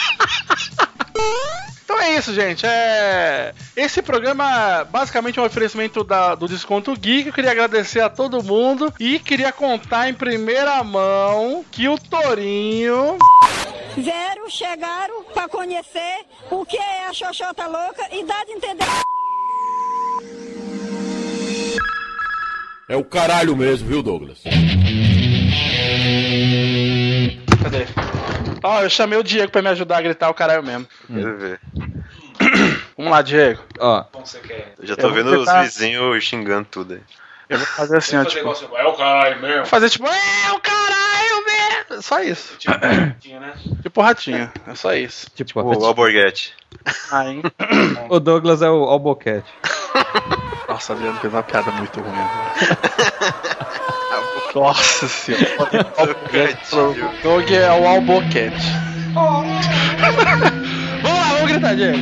[1.84, 2.65] Então é isso, gente.
[2.65, 3.54] É...
[3.75, 7.28] Esse programa basicamente é um oferecimento da- do Desconto Geek.
[7.28, 13.17] Eu queria agradecer a todo mundo e queria contar em primeira mão que o Torinho.
[13.95, 18.86] Vieram, chegaram pra conhecer o que é a Xoxota Louca e dar de entender.
[22.89, 24.39] É o caralho mesmo, viu, Douglas?
[27.65, 27.86] Cadê?
[28.62, 30.88] Ó, eu chamei o Diego pra me ajudar a gritar o caralho mesmo.
[31.08, 31.60] Quero ver.
[32.95, 33.60] Vamos lá, Diego.
[33.80, 34.06] Ó.
[34.80, 37.01] Eu já tô Eu vendo tentar- os vizinhos xingando tudo aí.
[37.49, 38.47] Eu vou fazer assim, ó, tipo.
[38.75, 39.58] É o caralho mesmo.
[39.58, 42.01] Vou fazer tipo, é o caralho mesmo!
[42.01, 42.56] Só isso.
[42.58, 43.54] Tipo ratinho, né?
[43.82, 44.51] Tipo ratinho.
[44.67, 45.28] É só isso.
[45.36, 46.54] Tipo, O Alborguete.
[47.12, 47.41] Ah, hein?
[48.10, 49.51] o Douglas é o Alboquete.
[50.69, 53.64] Nossa, Adriano fez uma piada muito ruim agora.
[54.56, 55.86] Nossa senhora.
[56.72, 58.72] O Doug é o Alboquete.
[59.13, 61.98] vamos lá, vamos gritar, Diego.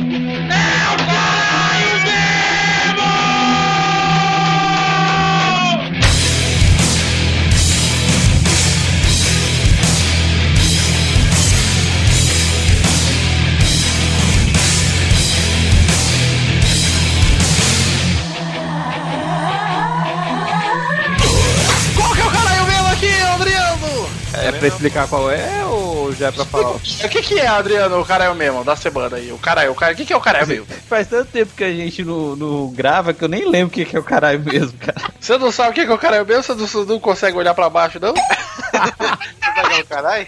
[24.44, 26.74] É pra explicar qual é ou já é pra falar?
[27.04, 29.32] O que, que é, Adriano, o cara é o mesmo da semana aí?
[29.32, 29.92] O cara é o cara.
[29.92, 30.66] O que, que é o cara é mesmo?
[30.88, 33.84] Faz tanto tempo que a gente não, não grava que eu nem lembro o que,
[33.84, 35.00] que é o caralho mesmo, cara.
[35.18, 36.42] Você não sabe o que, que é o cara é o mesmo?
[36.42, 38.12] Você não, não consegue olhar pra baixo, não?
[38.14, 40.26] Você vai um caralho?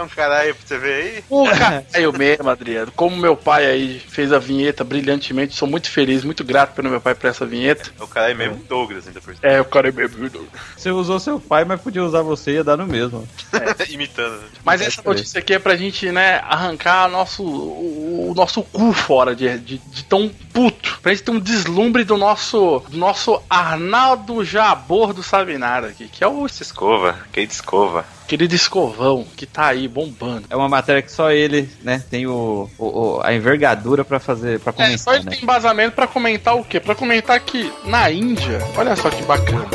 [0.00, 1.24] É um caralho pra você ver aí?
[1.28, 2.90] O cara é eu mesmo, Adriano.
[2.92, 7.02] Como meu pai aí fez a vinheta brilhantemente, sou muito feliz, muito grato pelo meu
[7.02, 7.92] pai por essa vinheta.
[8.00, 9.46] É o caralho mesmo Douglas ainda por cima.
[9.46, 10.30] É, o cara é mesmo.
[10.74, 13.28] Você usou seu pai, mas podia usar você e ia dar no mesmo.
[13.90, 14.38] Imitando.
[14.38, 14.48] né?
[14.64, 19.36] Mas essa notícia aqui é pra gente, né, arrancar nosso, o, o nosso cu fora
[19.36, 20.98] de, de, de tão puto.
[21.02, 26.24] Pra gente ter um deslumbre do nosso, do nosso Arnaldo Jabor do Savinara aqui, que
[26.24, 28.06] é o Escova, Kate Escova.
[28.30, 30.44] Querido escovão, que tá aí bombando.
[30.48, 34.60] É uma matéria que só ele, né, tem o, o- o- a envergadura pra fazer,
[34.60, 35.30] pra É, só comentar, ele né?
[35.32, 36.78] tem embasamento pra comentar o quê?
[36.78, 39.66] Pra comentar que na Índia, olha só que bacana.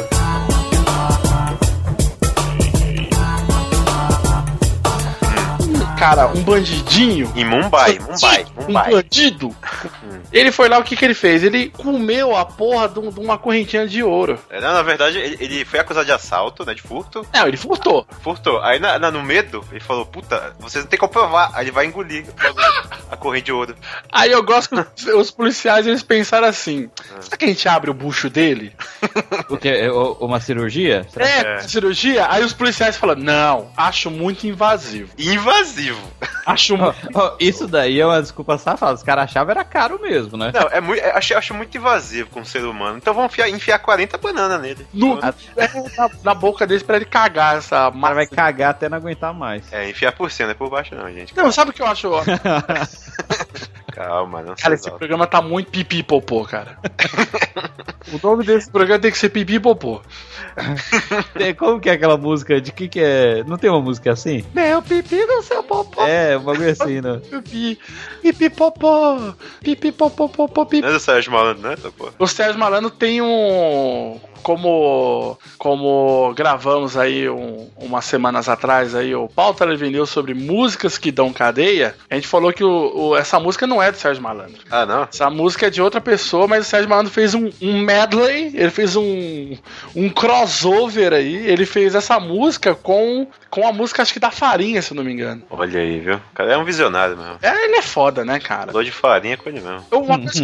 [6.06, 7.34] Cara, um bandidinho.
[7.36, 8.92] Em Mumbai, Mumbai, Um Mumbai.
[8.92, 9.56] bandido.
[10.32, 11.42] Ele foi lá, o que que ele fez?
[11.44, 14.38] Ele comeu a porra de, um- de uma correntinha de ouro.
[14.52, 16.76] É, não, na verdade, ele, ele foi acusado de assalto, né?
[16.76, 17.26] De furto.
[17.34, 18.06] Não, ele furtou.
[18.22, 18.62] Furtou.
[18.62, 21.50] Aí na, na- no medo, ele falou, puta, vocês não tem como provar.
[21.56, 22.24] Aí ele vai engolir
[23.10, 23.76] a corrente de ouro.
[24.12, 26.88] Aí eu gosto que os policiais eles pensaram assim:
[27.20, 28.74] será que a gente abre o bucho dele?
[29.50, 29.70] O que?
[29.70, 31.06] É uma cirurgia?
[31.12, 31.28] Será?
[31.28, 32.28] É, cirurgia?
[32.30, 35.10] Aí os policiais falam: não, acho muito invasivo.
[35.18, 35.95] Invasivo.
[36.46, 38.94] Acho Ó, ó, isso daí é uma desculpa safada.
[38.94, 40.52] Os caras achavam era caro mesmo, né?
[40.54, 42.98] Não, é muito, é, acho, acho muito invasivo com o ser humano.
[42.98, 44.86] Então vamos enfiar, enfiar 40 bananas nele.
[44.94, 45.34] No- na,
[46.24, 48.14] na boca deles pra ele cagar essa massa.
[48.14, 49.74] vai cagar até não aguentar mais.
[49.74, 51.36] É, enfiar por cima, não é por baixo não, gente.
[51.36, 52.12] Não, sabe o que eu acho?
[53.96, 54.98] Calma, não Cara, se esse exalta.
[55.00, 56.78] programa tá muito pipi popô, cara.
[58.12, 60.02] o nome desse programa tem que ser pipi popô.
[61.58, 62.60] Como que é aquela música?
[62.60, 63.44] De que que é?
[63.46, 64.44] Não tem uma música assim?
[64.54, 66.02] Meu pipi no seu popô.
[66.04, 67.22] É, um bagulho assim, né?
[67.42, 67.80] Pipi,
[68.22, 70.82] pipi popô, pipi popô popô pipi.
[70.82, 71.76] Não é do Sérgio Malandro, né?
[72.20, 74.20] O Sérgio Malandro tem um.
[74.46, 81.12] Como, como gravamos aí um- umas semanas atrás aí o Pauta News sobre músicas que
[81.12, 84.62] dão cadeia, a gente falou que o- o- essa música não é do Sérgio Malandro.
[84.70, 85.08] Ah, não?
[85.12, 88.70] Essa música é de outra pessoa, mas o Sérgio Malandro fez um, um medley, ele
[88.70, 89.58] fez um,
[89.96, 94.80] um crossover aí, ele fez essa música com, com a música, acho que da farinha,
[94.80, 95.42] se eu não me engano.
[95.50, 96.18] Olha aí, viu?
[96.18, 97.40] O cara é um visionário mesmo.
[97.42, 98.68] É, ele é foda, né, cara?
[98.68, 99.84] Falou de farinha com ele mesmo.
[99.92, 100.44] Uma coisa,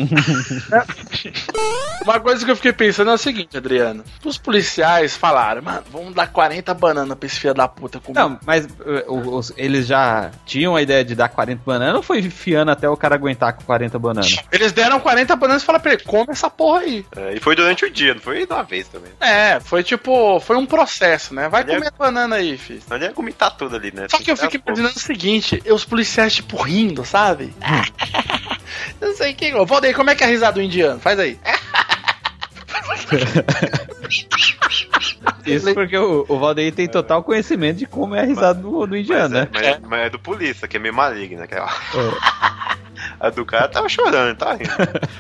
[2.04, 3.91] uma coisa que eu fiquei pensando é o seguinte, Adriano.
[4.24, 8.20] Os policiais falaram, mano, vamos dar 40 bananas pra esse filho da puta comer.
[8.20, 12.20] Não, mas uh, os- eles já tinham a ideia de dar 40 bananas ou foi
[12.20, 14.38] enfiando até o cara aguentar com 40 bananas?
[14.52, 17.06] Eles deram 40 bananas e falaram pra ele, come essa porra aí.
[17.16, 19.12] É, e foi durante o dia, não foi de uma vez também.
[19.20, 21.48] É, foi tipo, foi um processo, né?
[21.50, 22.82] Vai Ele comer banana aí, filho.
[22.92, 24.08] Ele ia vomitar tudo ali, né?
[24.10, 27.54] Só que eu fico imaginando o seguinte, os policiais, tipo, rindo, sabe?
[29.00, 29.54] não sei o que.
[29.56, 31.00] Ô, Valdeir, como é que é a risada do indiano?
[31.00, 31.40] Faz aí.
[35.46, 38.96] Isso porque o, o Valdeir tem total conhecimento de como é a risada do, do
[38.98, 39.48] indiano, né?
[39.52, 41.48] Mas, mas é do polícia, que é meio maligna.
[41.48, 41.64] Que é...
[43.20, 44.70] A do cara tava chorando, tá rindo.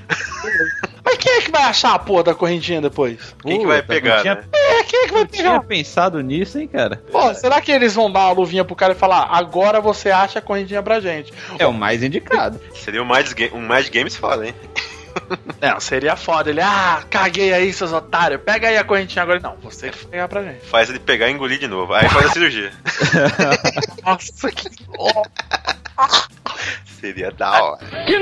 [1.04, 3.36] Mas quem é que vai achar a porra da correntinha depois?
[3.42, 4.44] Quem que vai pegar, né?
[4.54, 5.60] É, quem é que vai Eu tinha pegar?
[5.64, 7.02] pensado nisso, hein, cara?
[7.12, 10.38] Pô, será que eles vão dar uma luvinha pro cara e falar, agora você acha
[10.40, 11.34] a correntinha pra gente?
[11.58, 12.60] É o mais indicado.
[12.76, 14.54] Seria um Ga- um Mind Games foda, hein?
[15.62, 16.50] Não, seria foda.
[16.50, 18.42] Ele, ah, caguei aí, seus otários.
[18.42, 19.40] Pega aí a correntinha agora.
[19.40, 20.66] Não, você que vai pegar pra gente.
[20.66, 21.94] Faz ele pegar e engolir de novo.
[21.94, 22.72] Aí faz a cirurgia.
[24.04, 24.70] Nossa, que.
[27.00, 27.86] Seria da hora.
[28.06, 28.20] Que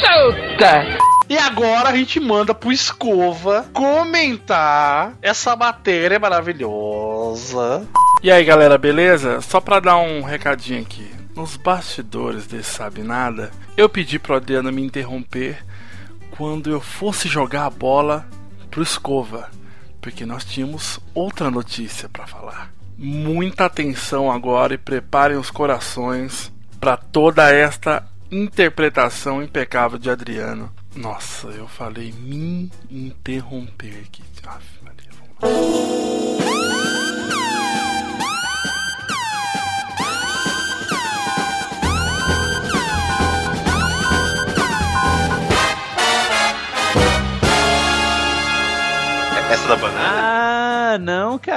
[0.00, 0.84] solta!
[1.28, 7.86] E agora a gente manda pro Escova comentar essa matéria maravilhosa.
[8.22, 9.40] E aí, galera, beleza?
[9.40, 11.10] Só pra dar um recadinho aqui.
[11.34, 15.64] Nos bastidores desse Sabe Nada, eu pedi pro Adriano me interromper
[16.36, 18.26] quando eu fosse jogar a bola
[18.70, 19.50] pro Escova,
[20.00, 22.72] porque nós tínhamos outra notícia pra falar.
[22.96, 30.72] Muita atenção agora e preparem os corações para toda esta interpretação impecável de Adriano.
[30.96, 34.22] Nossa, eu falei me interromper aqui.
[34.46, 35.10] Aff, Maria,
[35.40, 36.41] vamos lá.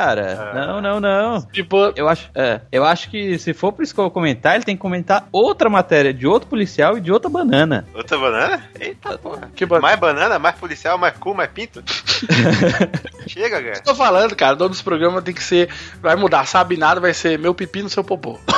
[0.06, 0.32] Banana?
[0.42, 0.68] Ah, não, cara.
[0.68, 1.48] Não, não, não.
[1.96, 5.28] Eu acho, é, eu acho que se for pro Skull comentar, ele tem que comentar
[5.32, 7.86] outra matéria de outro policial e de outra banana.
[7.94, 8.64] Outra banana?
[8.80, 9.50] Eita porra.
[9.82, 11.84] Mais banana, mais policial, mais cu, mais pinto.
[13.28, 13.80] Chega, cara.
[13.82, 15.70] Tô falando, cara, o nome dos programas tem que ser.
[16.02, 18.40] Vai mudar, sabe nada, vai ser meu pipi no seu popô.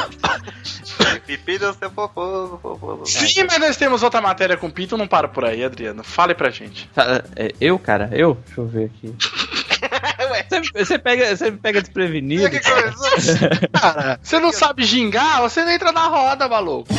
[1.25, 3.05] Pipi no seu popô, popô.
[3.05, 6.03] Sim, mas nós temos outra matéria com pinto, não para por aí, Adriano.
[6.03, 6.89] Fale pra gente.
[7.35, 8.35] É, Eu, cara, eu?
[8.45, 9.13] Deixa eu ver aqui.
[10.27, 12.49] Você, você pega, você pega desprevenido.
[13.73, 16.93] Cara, você não sabe gingar, você não entra na roda, maluco.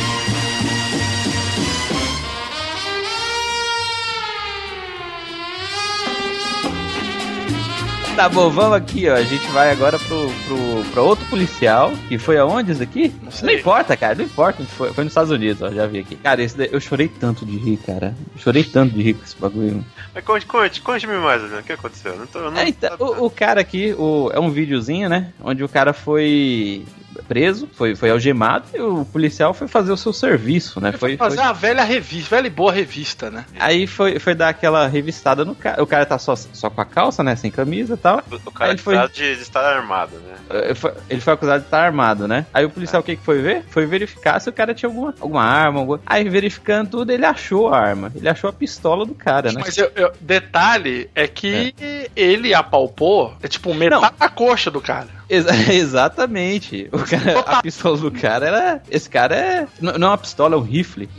[8.19, 9.13] Tá bom, vamos aqui, ó.
[9.13, 13.13] A gente vai agora pro, pro, pra outro policial, que foi aonde isso aqui?
[13.41, 14.91] Não, importa, cara, não importa onde foi.
[14.91, 16.17] Foi nos Estados Unidos, ó, já vi aqui.
[16.17, 18.13] Cara, esse daí, eu chorei tanto de rir, cara.
[18.35, 19.85] Eu chorei tanto de rir com esse bagulho.
[20.13, 21.61] Mas conte, conte, conte-me mais, Adriano.
[21.61, 22.11] O que aconteceu?
[22.11, 22.57] Eu Não tô, não...
[22.59, 25.31] É, então, o, o cara aqui, o, é um videozinho, né?
[25.41, 26.83] Onde o cara foi
[27.27, 30.91] preso, foi, foi algemado e o policial foi fazer o seu serviço, né?
[30.91, 33.45] Foi, Fazer foi- uma velha revista, velha e boa revista, né?
[33.59, 35.81] Aí foi, foi dar aquela revistada no cara.
[35.81, 37.35] O cara tá só, só com a calça, né?
[37.35, 38.39] Sem camisa e tal.
[38.45, 40.35] O cara Aí ele foi- acusado de, de estar armado, né?
[40.65, 42.45] Ele foi, ele foi acusado de estar armado, né?
[42.53, 43.63] Aí o policial o que, que foi ver?
[43.69, 45.79] Foi verificar se o cara tinha alguma, alguma arma.
[45.79, 45.99] Alguma...
[46.05, 48.11] Aí verificando tudo, ele achou a arma.
[48.15, 49.61] Ele achou a pistola do cara, né?
[49.63, 51.73] Mas eu, eu- detalhe é que
[52.15, 55.18] ele apalpou, é tipo metade da coxa do cara.
[55.29, 56.89] Exa- exatamente.
[56.91, 58.83] O cara, a pistola do cara era.
[58.89, 59.67] Esse cara é.
[59.79, 61.09] Não não é uma pistola, é um rifle.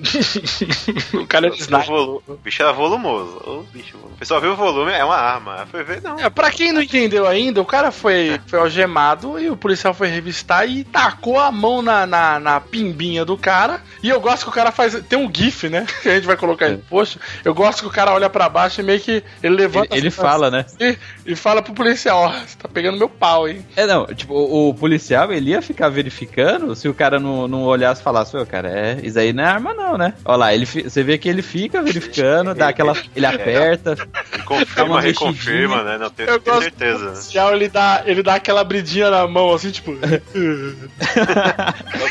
[1.15, 3.37] o cara é O, volu- o bicho era volumoso.
[3.47, 3.97] O bicho.
[3.97, 5.67] O pessoal viu o volume, é uma arma.
[5.71, 6.19] Foi ver, não.
[6.19, 10.09] É, pra quem não entendeu ainda, o cara foi, foi algemado e o policial foi
[10.09, 13.81] revistar e tacou a mão na, na, na pimbinha do cara.
[14.03, 14.95] E eu gosto que o cara faz.
[15.09, 15.87] Tem um GIF, né?
[16.03, 17.19] Que a gente vai colocar aí no post.
[17.45, 19.87] Eu gosto que o cara olha pra baixo e meio que ele levanta.
[19.95, 20.67] Ele- ele as- fala, né?
[20.79, 23.65] E, e fala pro policial: Ó, você tá pegando meu pau, hein?
[23.77, 27.65] É, não, tipo, o, o policial ele ia ficar verificando se o cara não, não
[27.65, 30.15] olhasse e falasse, ô, cara, é, isso aí não é arma, não, né?
[30.25, 32.95] Olha lá, ele, você vê que ele fica verificando, dá aquela.
[33.15, 33.95] Ele aperta.
[33.95, 34.07] dá
[34.45, 35.99] Confirma, uma reconfirma, né?
[35.99, 36.99] Não tenho, Eu tenho certeza.
[36.99, 37.13] O né?
[37.13, 39.97] policial ele dá, ele dá aquela abridinha na mão, assim, tipo.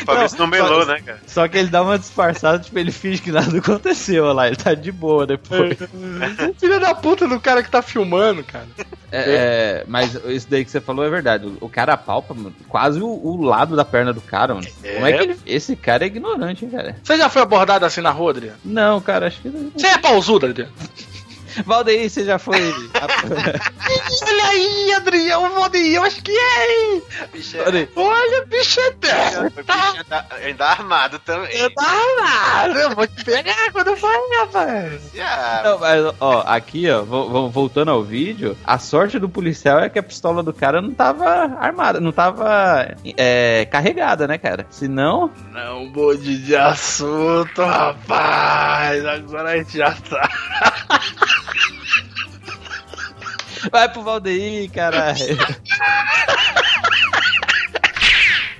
[0.04, 1.20] Pra ver se não melou, né, cara?
[1.26, 4.56] Só que ele dá uma disfarçada, tipo, ele finge que nada aconteceu, olha lá, ele
[4.56, 5.76] tá de boa depois.
[6.58, 8.66] Filha da puta do cara que tá filmando, cara.
[9.12, 11.46] É, é, mas isso daí que você falou é verdade.
[11.46, 14.66] O, o cara apalpa mano, quase o, o lado da perna do cara, mano.
[14.82, 15.38] Como é que ele.
[15.46, 16.96] Esse cara é ignorante, hein, cara?
[17.02, 18.58] Você já foi abordado assim na rua, Adriano?
[18.64, 19.48] Não, cara, acho que.
[19.48, 20.72] Você é pausudo, Adriano?
[21.64, 22.56] Valdeir, você já foi.
[24.22, 27.02] Olha aí, Adriano, o Valdeir, eu acho que é, hein?
[27.66, 27.88] Olha aí.
[27.96, 29.52] Olha, bicho é dela.
[29.96, 31.70] Ainda, ainda armado também.
[31.70, 35.00] Tá armado, eu vou te pegar quando for, rapaz.
[35.64, 39.88] Não, mas, ó, aqui, ó, vo- vo- voltando ao vídeo, a sorte do policial é
[39.88, 41.28] que a pistola do cara não tava
[41.58, 44.66] armada, não tava é, carregada, né, cara?
[44.70, 45.30] Senão.
[45.52, 49.04] Não mude de assunto, rapaz.
[49.04, 50.28] Agora a gente já tá.
[53.70, 55.18] Vai pro Valdeir, caralho.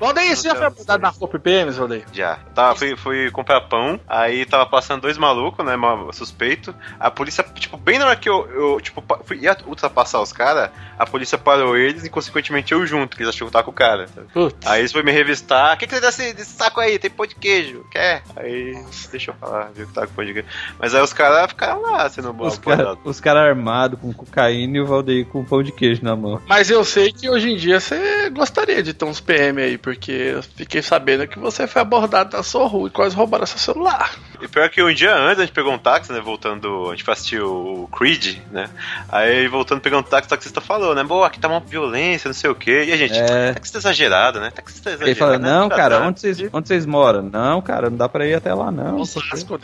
[0.00, 2.04] Valdeir, você já foi abordado na rua PPMs, Valdeir?
[2.12, 2.36] Já.
[2.54, 5.74] Tava, fui, fui comprar pão, aí tava passando dois malucos, né?
[6.12, 6.74] Suspeito.
[6.98, 10.70] A polícia, tipo, bem na hora que eu, eu tipo, fui, ia ultrapassar os caras,
[10.98, 13.70] a polícia parou eles e, consequentemente, eu junto, que eles acharam que eu tava com
[13.70, 14.08] o cara.
[14.08, 14.28] sabe?
[14.64, 15.74] Aí eles foram me revistar.
[15.74, 16.98] O que, que você desse, desse saco aí?
[16.98, 17.84] Tem pão de queijo?
[17.90, 18.22] Quer?
[18.36, 18.72] Aí,
[19.10, 20.48] deixa eu falar, viu que tava com pão de queijo.
[20.78, 22.46] Mas aí os caras ficaram lá sendo bom.
[22.46, 26.40] Os caras cara armados com cocaína e o Valdeir com pão de queijo na mão.
[26.48, 30.12] Mas eu sei que hoje em dia você gostaria de ter uns PM aí, porque
[30.12, 34.12] eu fiquei sabendo que você foi abordado na sua rua e quase roubaram seu celular.
[34.40, 36.20] E pior que um dia antes a gente pegou um táxi, né?
[36.20, 38.70] Voltando, a gente foi assistir o Creed, né?
[39.08, 41.02] Aí voltando pegando um táxi, o taxista falou, né?
[41.02, 42.84] Boa, aqui tá uma violência, não sei o quê.
[42.86, 43.52] E a gente, É.
[43.52, 44.50] taxista exagerado, né?
[44.50, 45.10] Taxista exagerado.
[45.10, 45.50] Ele fala, né?
[45.50, 47.22] não, cara, dando." onde vocês, onde vocês moram?
[47.22, 49.00] Não, cara, não dá pra ir até lá, não.
[49.00, 49.58] Osasco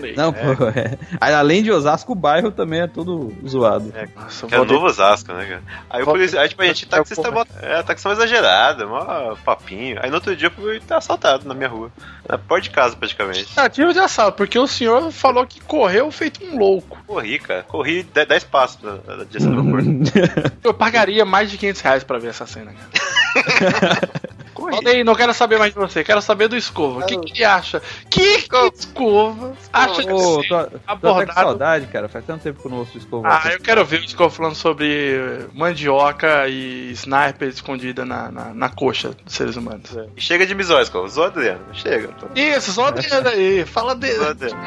[0.00, 0.14] lei.
[0.16, 0.98] Não, pô, é.
[1.20, 3.92] Aí, Além de Osasco, o bairro também é todo zoado.
[3.94, 4.06] É,
[4.48, 5.62] que é o novo Osasco, né, cara?
[5.90, 9.98] Aí, o polícia, aí tipo, a gente, taxista, mó- é, taxista exagerada, mó papinho.
[10.02, 11.90] Aí no outro dia eu fui assaltado na minha rua.
[12.28, 13.46] Na porta de casa, praticamente.
[13.46, 16.98] Tentativa de assalto, porque o senhor falou que correu feito um louco.
[17.06, 17.62] Corri, cara.
[17.62, 19.88] Corri 10 passos da, direção do corpo.
[20.62, 24.10] Eu pagaria mais de 500 reais pra ver essa cena, cara.
[24.70, 27.00] Valdeir, não quero saber mais de você, quero saber do Escova.
[27.00, 27.82] O que, que ele acha?
[28.10, 31.40] Que, que Escova acha que Ô, você tô, tô até com abordado...
[31.40, 32.08] saudade, cara.
[32.08, 33.28] Faz tanto tempo que eu não ouço o escova.
[33.28, 38.68] Ah, eu quero ver o Escova falando sobre mandioca e sniper escondida na, na, na
[38.68, 39.96] coxa dos seres humanos.
[40.16, 41.06] E chega de misóis, cara.
[41.08, 41.60] Zoa Adriano.
[41.72, 42.08] Chega.
[42.08, 42.26] pô.
[42.34, 44.14] Isso, só Adriano aí, fala dele.
[44.14, 44.62] Zoa Adriano.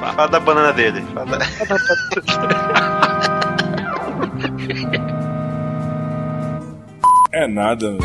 [0.00, 1.04] Fala da banana dele.
[1.14, 1.46] Fala da...
[7.32, 7.96] É nada.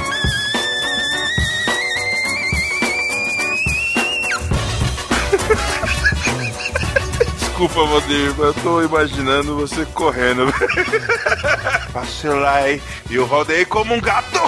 [7.62, 10.52] Desculpa, Valdir, mas eu tô imaginando você correndo.
[11.94, 12.82] Passei lá hein?
[13.08, 14.40] e o Valdeir como um gato.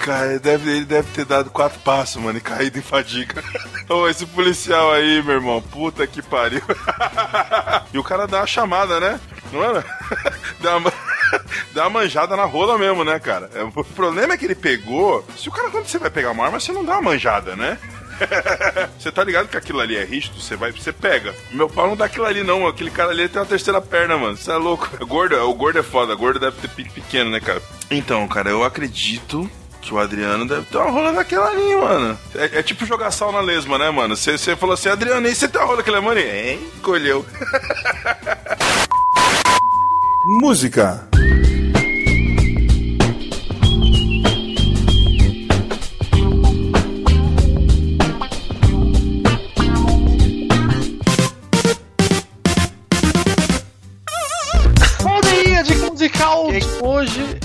[0.00, 3.42] Cara, ele deve, ele deve ter dado quatro passos, mano, e caído em fadiga.
[3.88, 6.60] Ô, esse policial aí, meu irmão, puta que pariu.
[7.94, 9.18] e o cara dá uma chamada, né?
[9.50, 9.82] Não era?
[10.60, 10.92] Dá uma,
[11.72, 13.48] dá uma manjada na rola mesmo, né, cara?
[13.54, 15.26] É, O problema é que ele pegou.
[15.34, 17.78] Se o cara, quando você vai pegar uma arma, você não dá uma manjada, né?
[18.98, 20.40] Você tá ligado que aquilo ali é rígido?
[20.40, 21.34] Você vai, você pega.
[21.50, 22.66] Meu pau não dá aquilo ali, não.
[22.66, 24.36] Aquele cara ali tem uma terceira perna, mano.
[24.36, 24.88] Você é louco.
[25.00, 26.14] O gordo, o gordo é foda.
[26.14, 27.62] O gordo deve ter pique pequeno, né, cara?
[27.90, 29.48] Então, cara, eu acredito
[29.80, 32.18] que o Adriano deve ter uma rola daquela ali, mano.
[32.34, 34.16] É, é tipo jogar sal na lesma, né, mano?
[34.16, 36.20] Você falou assim, Adriano, e você tem uma rola daquela mano?
[36.20, 36.60] Hein?
[36.82, 37.24] Colheu.
[40.40, 41.08] Música.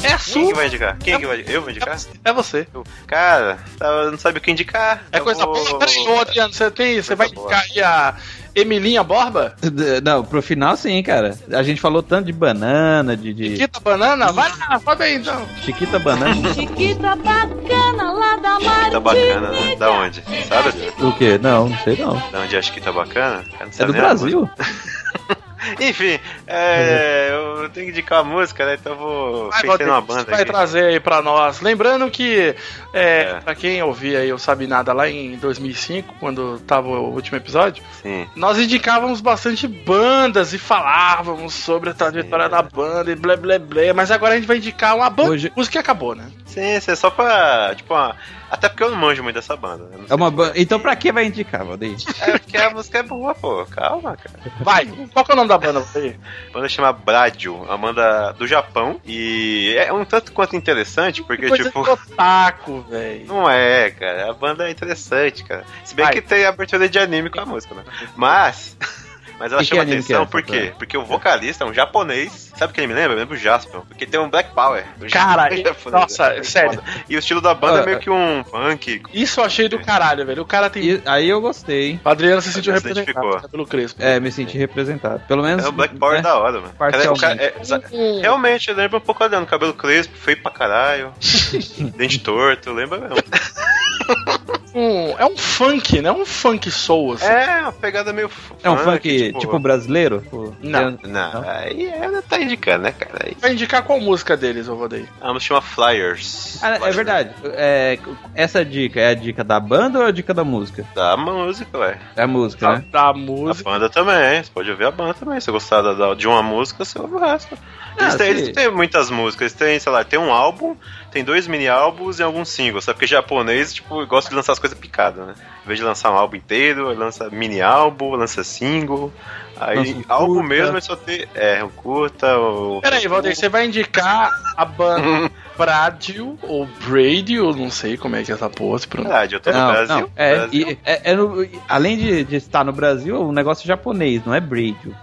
[0.04, 0.48] É Quem sua.
[0.48, 0.98] que vai indicar?
[0.98, 1.54] Quem que vai indicar?
[1.56, 1.98] Eu vou indicar?
[2.24, 2.68] É você.
[3.08, 5.04] Cara, tá- não sabe o que indicar.
[5.12, 5.80] É Eu coisa vou- boa.
[5.80, 8.16] Peraí, Adriano, você, tem, você vai indicar aí a
[8.56, 9.56] Emilinha Borba?
[10.04, 11.38] Não, pro final sim, cara.
[11.52, 13.34] A gente falou tanto de banana, de.
[13.34, 13.50] de...
[13.52, 14.32] Chiquita Banana?
[14.32, 15.46] Vai lá, sobe aí então.
[15.64, 16.54] Chiquita banana.
[16.54, 18.92] Chiquita bacana lá da Martina.
[18.92, 19.76] Tá bacana, né?
[19.76, 20.24] Da onde?
[20.48, 20.70] Sabe?
[21.02, 21.40] o quê?
[21.42, 22.14] Não, não sei não.
[22.32, 23.44] Da onde acho que tá bacana?
[23.80, 24.50] É do a Brasil.
[25.80, 28.76] Enfim, é, eu tenho que indicar uma música, né?
[28.80, 29.50] Então eu vou.
[29.52, 30.52] Vai, Pensei numa você banda vai aqui.
[30.52, 31.62] trazer aí pra nós.
[31.62, 32.56] Lembrando que,
[32.94, 37.38] é, pra quem ouvia aí o Sabe Nada lá em 2005, quando tava o último
[37.38, 38.28] episódio, Sim.
[38.36, 43.94] nós indicávamos bastante bandas e falávamos sobre a trajetória da banda e blé blé blé,
[43.94, 46.28] mas agora a gente vai indicar uma banda Hoje- música que acabou, né?
[46.46, 47.74] Sim, isso é só pra.
[47.76, 48.16] Tipo, uma...
[48.52, 49.90] até porque eu não manjo muito dessa banda.
[49.92, 51.96] Não É uma ba- Então pra que vai indicar, Valdeir?
[52.22, 53.66] É porque a música é boa, pô.
[53.66, 54.40] Calma, cara.
[54.60, 56.16] Vai, qual que é o nome da banda aí?
[56.50, 59.00] A banda chama Bradio, uma banda do Japão.
[59.06, 61.80] E é um tanto quanto interessante, porque, Coisa tipo.
[61.80, 63.26] otaku, velho.
[63.26, 64.30] Não é, cara.
[64.30, 65.64] A banda é interessante, cara.
[65.84, 67.84] Se bem que tem abertura de anime com a música, né?
[68.16, 68.78] Mas.
[69.40, 70.26] Mas ela Que chama que atenção é?
[70.26, 70.74] por quê?
[70.78, 72.52] Porque o vocalista é um japonês.
[72.56, 73.14] Sabe o que ele me lembra?
[73.14, 73.82] Eu lembro o Jasper.
[73.82, 74.86] Porque tem um Black Power.
[75.12, 76.82] Cara, japonês, nossa, é sério.
[77.10, 79.02] E o estilo da banda Ah, é meio que um funk.
[79.14, 80.42] Isso eu achei do caralho, velho.
[80.44, 80.84] O cara tem.
[80.84, 82.00] E aí eu gostei.
[82.04, 84.02] O Adriano se sentiu Se representado pelo Crespo.
[84.02, 85.20] É, me senti representado.
[85.28, 85.66] Pelo menos.
[85.66, 86.22] É o Black Power né?
[86.22, 86.74] da hora, mano.
[86.78, 87.96] Cara, o cara- Parcialmente.
[87.96, 89.46] é- realmente, lembra um pouco Adriano.
[89.46, 91.12] Cabelo crespo, feio pra caralho.
[91.98, 93.16] dente torto, lembra mesmo.
[94.74, 96.12] Um- é um funk, né?
[96.12, 97.26] Um funk soul, assim.
[97.26, 98.30] É, uma pegada meio
[98.64, 100.24] É um funk tipo, brasileiro?
[100.30, 103.26] Pô, Não, Não, aí é, tá indicando, né, cara?
[103.26, 103.38] Aí.
[103.40, 105.06] Vai indicar qual música deles, eu vou daí.
[105.22, 106.60] A música chama Flyers.
[106.64, 107.30] Ah, é verdade.
[107.56, 108.00] É,
[108.34, 110.86] essa dica é a dica da banda ou é a dica da música?
[110.96, 111.98] Da música, ué.
[112.16, 112.86] É a música, né?
[112.92, 113.70] Da A música.
[113.70, 115.40] banda também, você pode ouvir a banda também.
[115.40, 117.58] Se você gostar da- da- de uma música, você ouve o resto.
[117.98, 120.76] Eles, Ah, têm, eles têm muitas músicas, eles têm, sei lá, tem um álbum,
[121.12, 122.96] tem dois mini álbuns e alguns singles, sabe?
[122.96, 125.34] Porque japonês, tipo, gosta de lançar as coisas picadas, né?
[125.64, 129.14] Em vez de lançar um álbum inteiro, lança mini álbum, lança single.
[129.56, 130.48] Aí, um álbum curta.
[130.50, 131.30] mesmo é só ter.
[131.36, 132.82] É, um curta, o.
[132.82, 138.32] Peraí, Valdeir, você vai indicar a banda Bradio ou Bradio, não sei como é que
[138.32, 139.12] é essa porra se pronuncia.
[139.14, 139.96] Verdade, eu tô no Não, Brasil.
[140.00, 140.68] não, é, Brasil.
[140.72, 144.34] e- é- é no- além de, de estar no Brasil, o negócio é japonês, não
[144.34, 144.96] é bradio.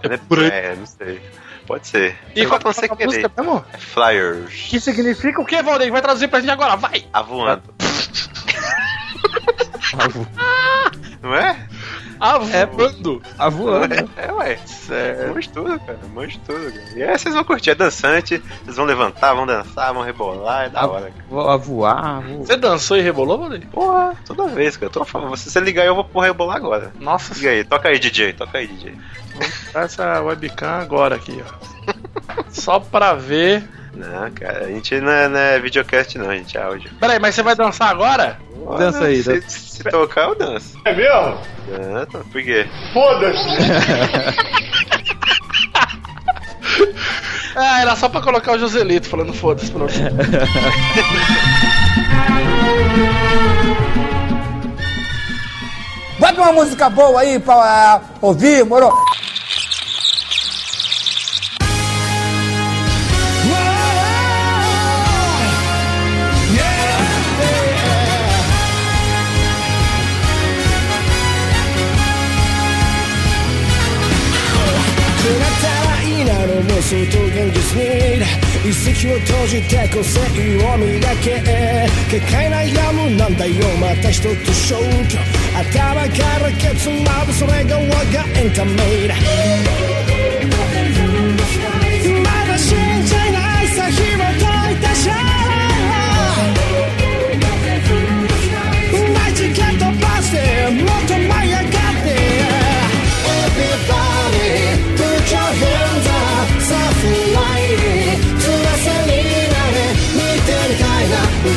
[0.51, 1.21] É, não sei.
[1.71, 2.17] Pode ser.
[2.35, 3.63] E Você qual é a conseguir música mesmo?
[3.71, 4.67] É Flyers.
[4.69, 5.89] Que significa o que, Valdeir?
[5.89, 7.05] Vai traduzir pra gente agora, vai!
[7.13, 7.63] A voando.
[11.23, 11.65] Não é?
[12.21, 13.21] Avando.
[13.37, 13.95] A voando.
[14.15, 14.57] É, ué.
[14.65, 15.33] Sério.
[15.33, 15.99] Manjo tudo, cara.
[16.13, 16.85] Manjo tudo, cara.
[16.95, 17.71] E aí vocês vão curtir.
[17.71, 18.41] É dançante.
[18.63, 20.65] Vocês vão levantar, vão dançar, vão rebolar.
[20.65, 21.25] É da hora, cara.
[21.29, 22.21] Vou a voar.
[22.21, 23.67] vou- Você dançou e rebolou, Valdeir?
[23.67, 24.91] Porra, toda vez, cara.
[24.91, 25.35] Tô falando.
[25.35, 26.91] Se você ligar, eu vou pôr rebolar agora.
[26.99, 27.63] Nossa, Liga aí.
[27.63, 28.33] Toca aí, DJ.
[28.33, 28.95] Toca aí, DJ.
[29.73, 31.93] essa webcam agora aqui, ó.
[32.49, 33.67] Só pra ver.
[33.93, 34.65] Não, cara.
[34.65, 36.29] A gente não é, não é videocast, não.
[36.29, 36.89] A gente é áudio.
[36.99, 38.39] Peraí, mas você vai dançar agora?
[38.77, 39.49] Dança aí, Se, dança.
[39.49, 40.77] se tocar, eu danço.
[40.85, 41.37] É mesmo?
[41.67, 42.19] Dança.
[42.31, 42.67] Por quê?
[42.93, 43.37] Foda-se.
[47.55, 50.03] Ah, era só pra colocar o Joselito falando foda-se pra você.
[56.17, 58.89] Bota uma música boa aí pra ah, ouvir, moro?
[78.65, 81.41] 意識を閉じて個性を磨け。
[82.09, 83.53] 結界なやむなんだよ。
[83.79, 85.17] また一つ消去。
[85.55, 89.90] 頭からケツまでそれが我がエンタメだ。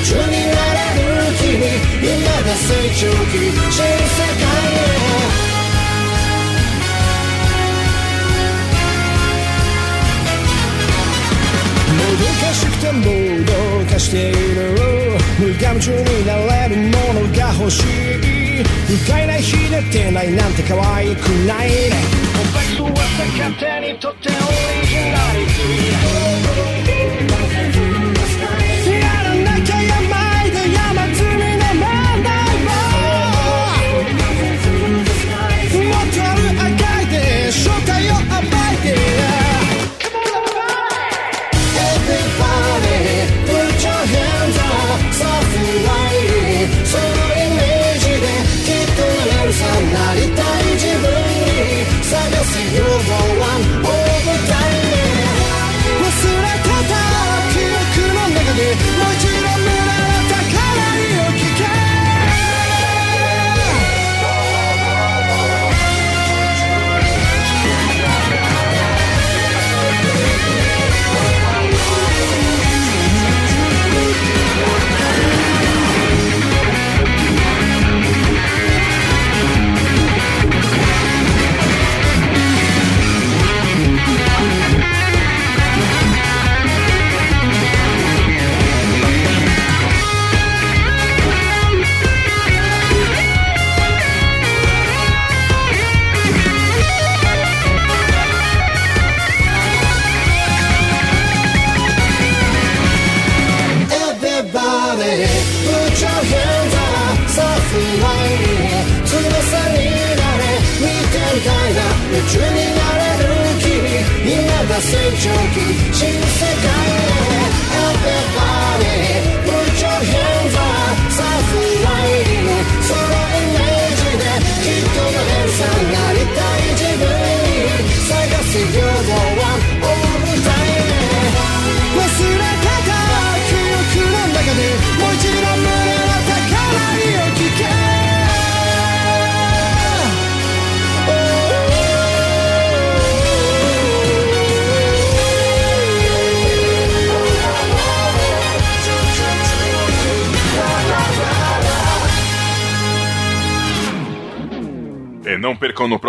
[0.04, 1.08] 宙になれる
[1.40, 1.64] 君
[2.04, 2.12] 今
[2.44, 3.40] が成長期
[3.72, 4.84] 新世界へ
[11.88, 13.00] もどかしくても
[13.46, 13.50] ど
[13.90, 14.76] かしている。
[15.38, 17.84] 無我夢中になれるものが欲しい。
[18.86, 21.74] 不快なひねってないなんて可愛くないね。
[22.36, 22.90] コンパクトは
[23.38, 24.33] 勝手にとって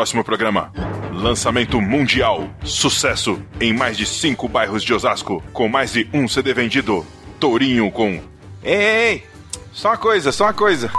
[0.06, 0.72] próximo programa.
[1.12, 2.48] Lançamento mundial.
[2.64, 7.04] Sucesso em mais de cinco bairros de Osasco, com mais de um CD vendido.
[7.40, 8.22] Tourinho com.
[8.64, 9.24] Ei, ei, ei!
[9.74, 10.92] Só uma coisa, só uma coisa.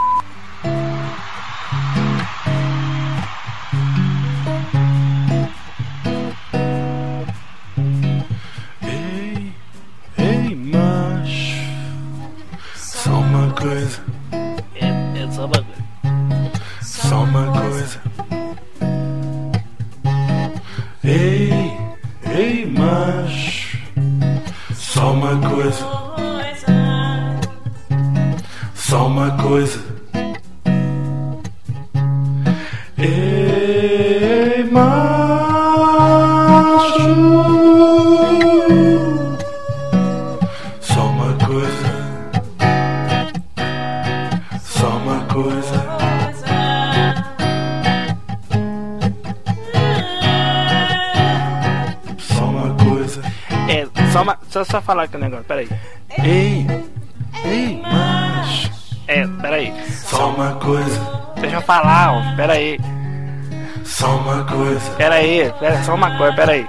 [64.27, 64.91] Uma coisa.
[64.97, 66.69] Peraí, pera, só uma coisa, peraí.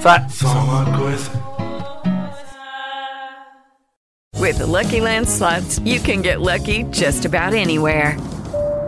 [0.00, 0.28] Só.
[0.28, 1.30] Só uma coisa.
[4.38, 8.16] With the Lucky Land slots, you can get lucky just about anywhere.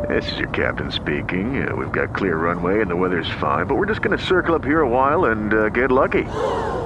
[0.09, 1.69] This is your captain speaking.
[1.69, 4.55] Uh, we've got clear runway and the weather's fine, but we're just going to circle
[4.55, 6.25] up here a while and uh, get lucky.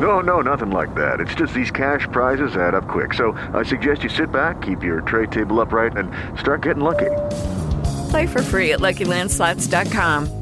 [0.01, 1.21] No, no, nothing like that.
[1.21, 3.15] It's just these cash prizes add up quick.
[3.15, 7.11] So I suggest you sit back, keep your tray table upright, and start getting lucky.
[8.11, 10.42] Play for free at LuckyLandSlots.com.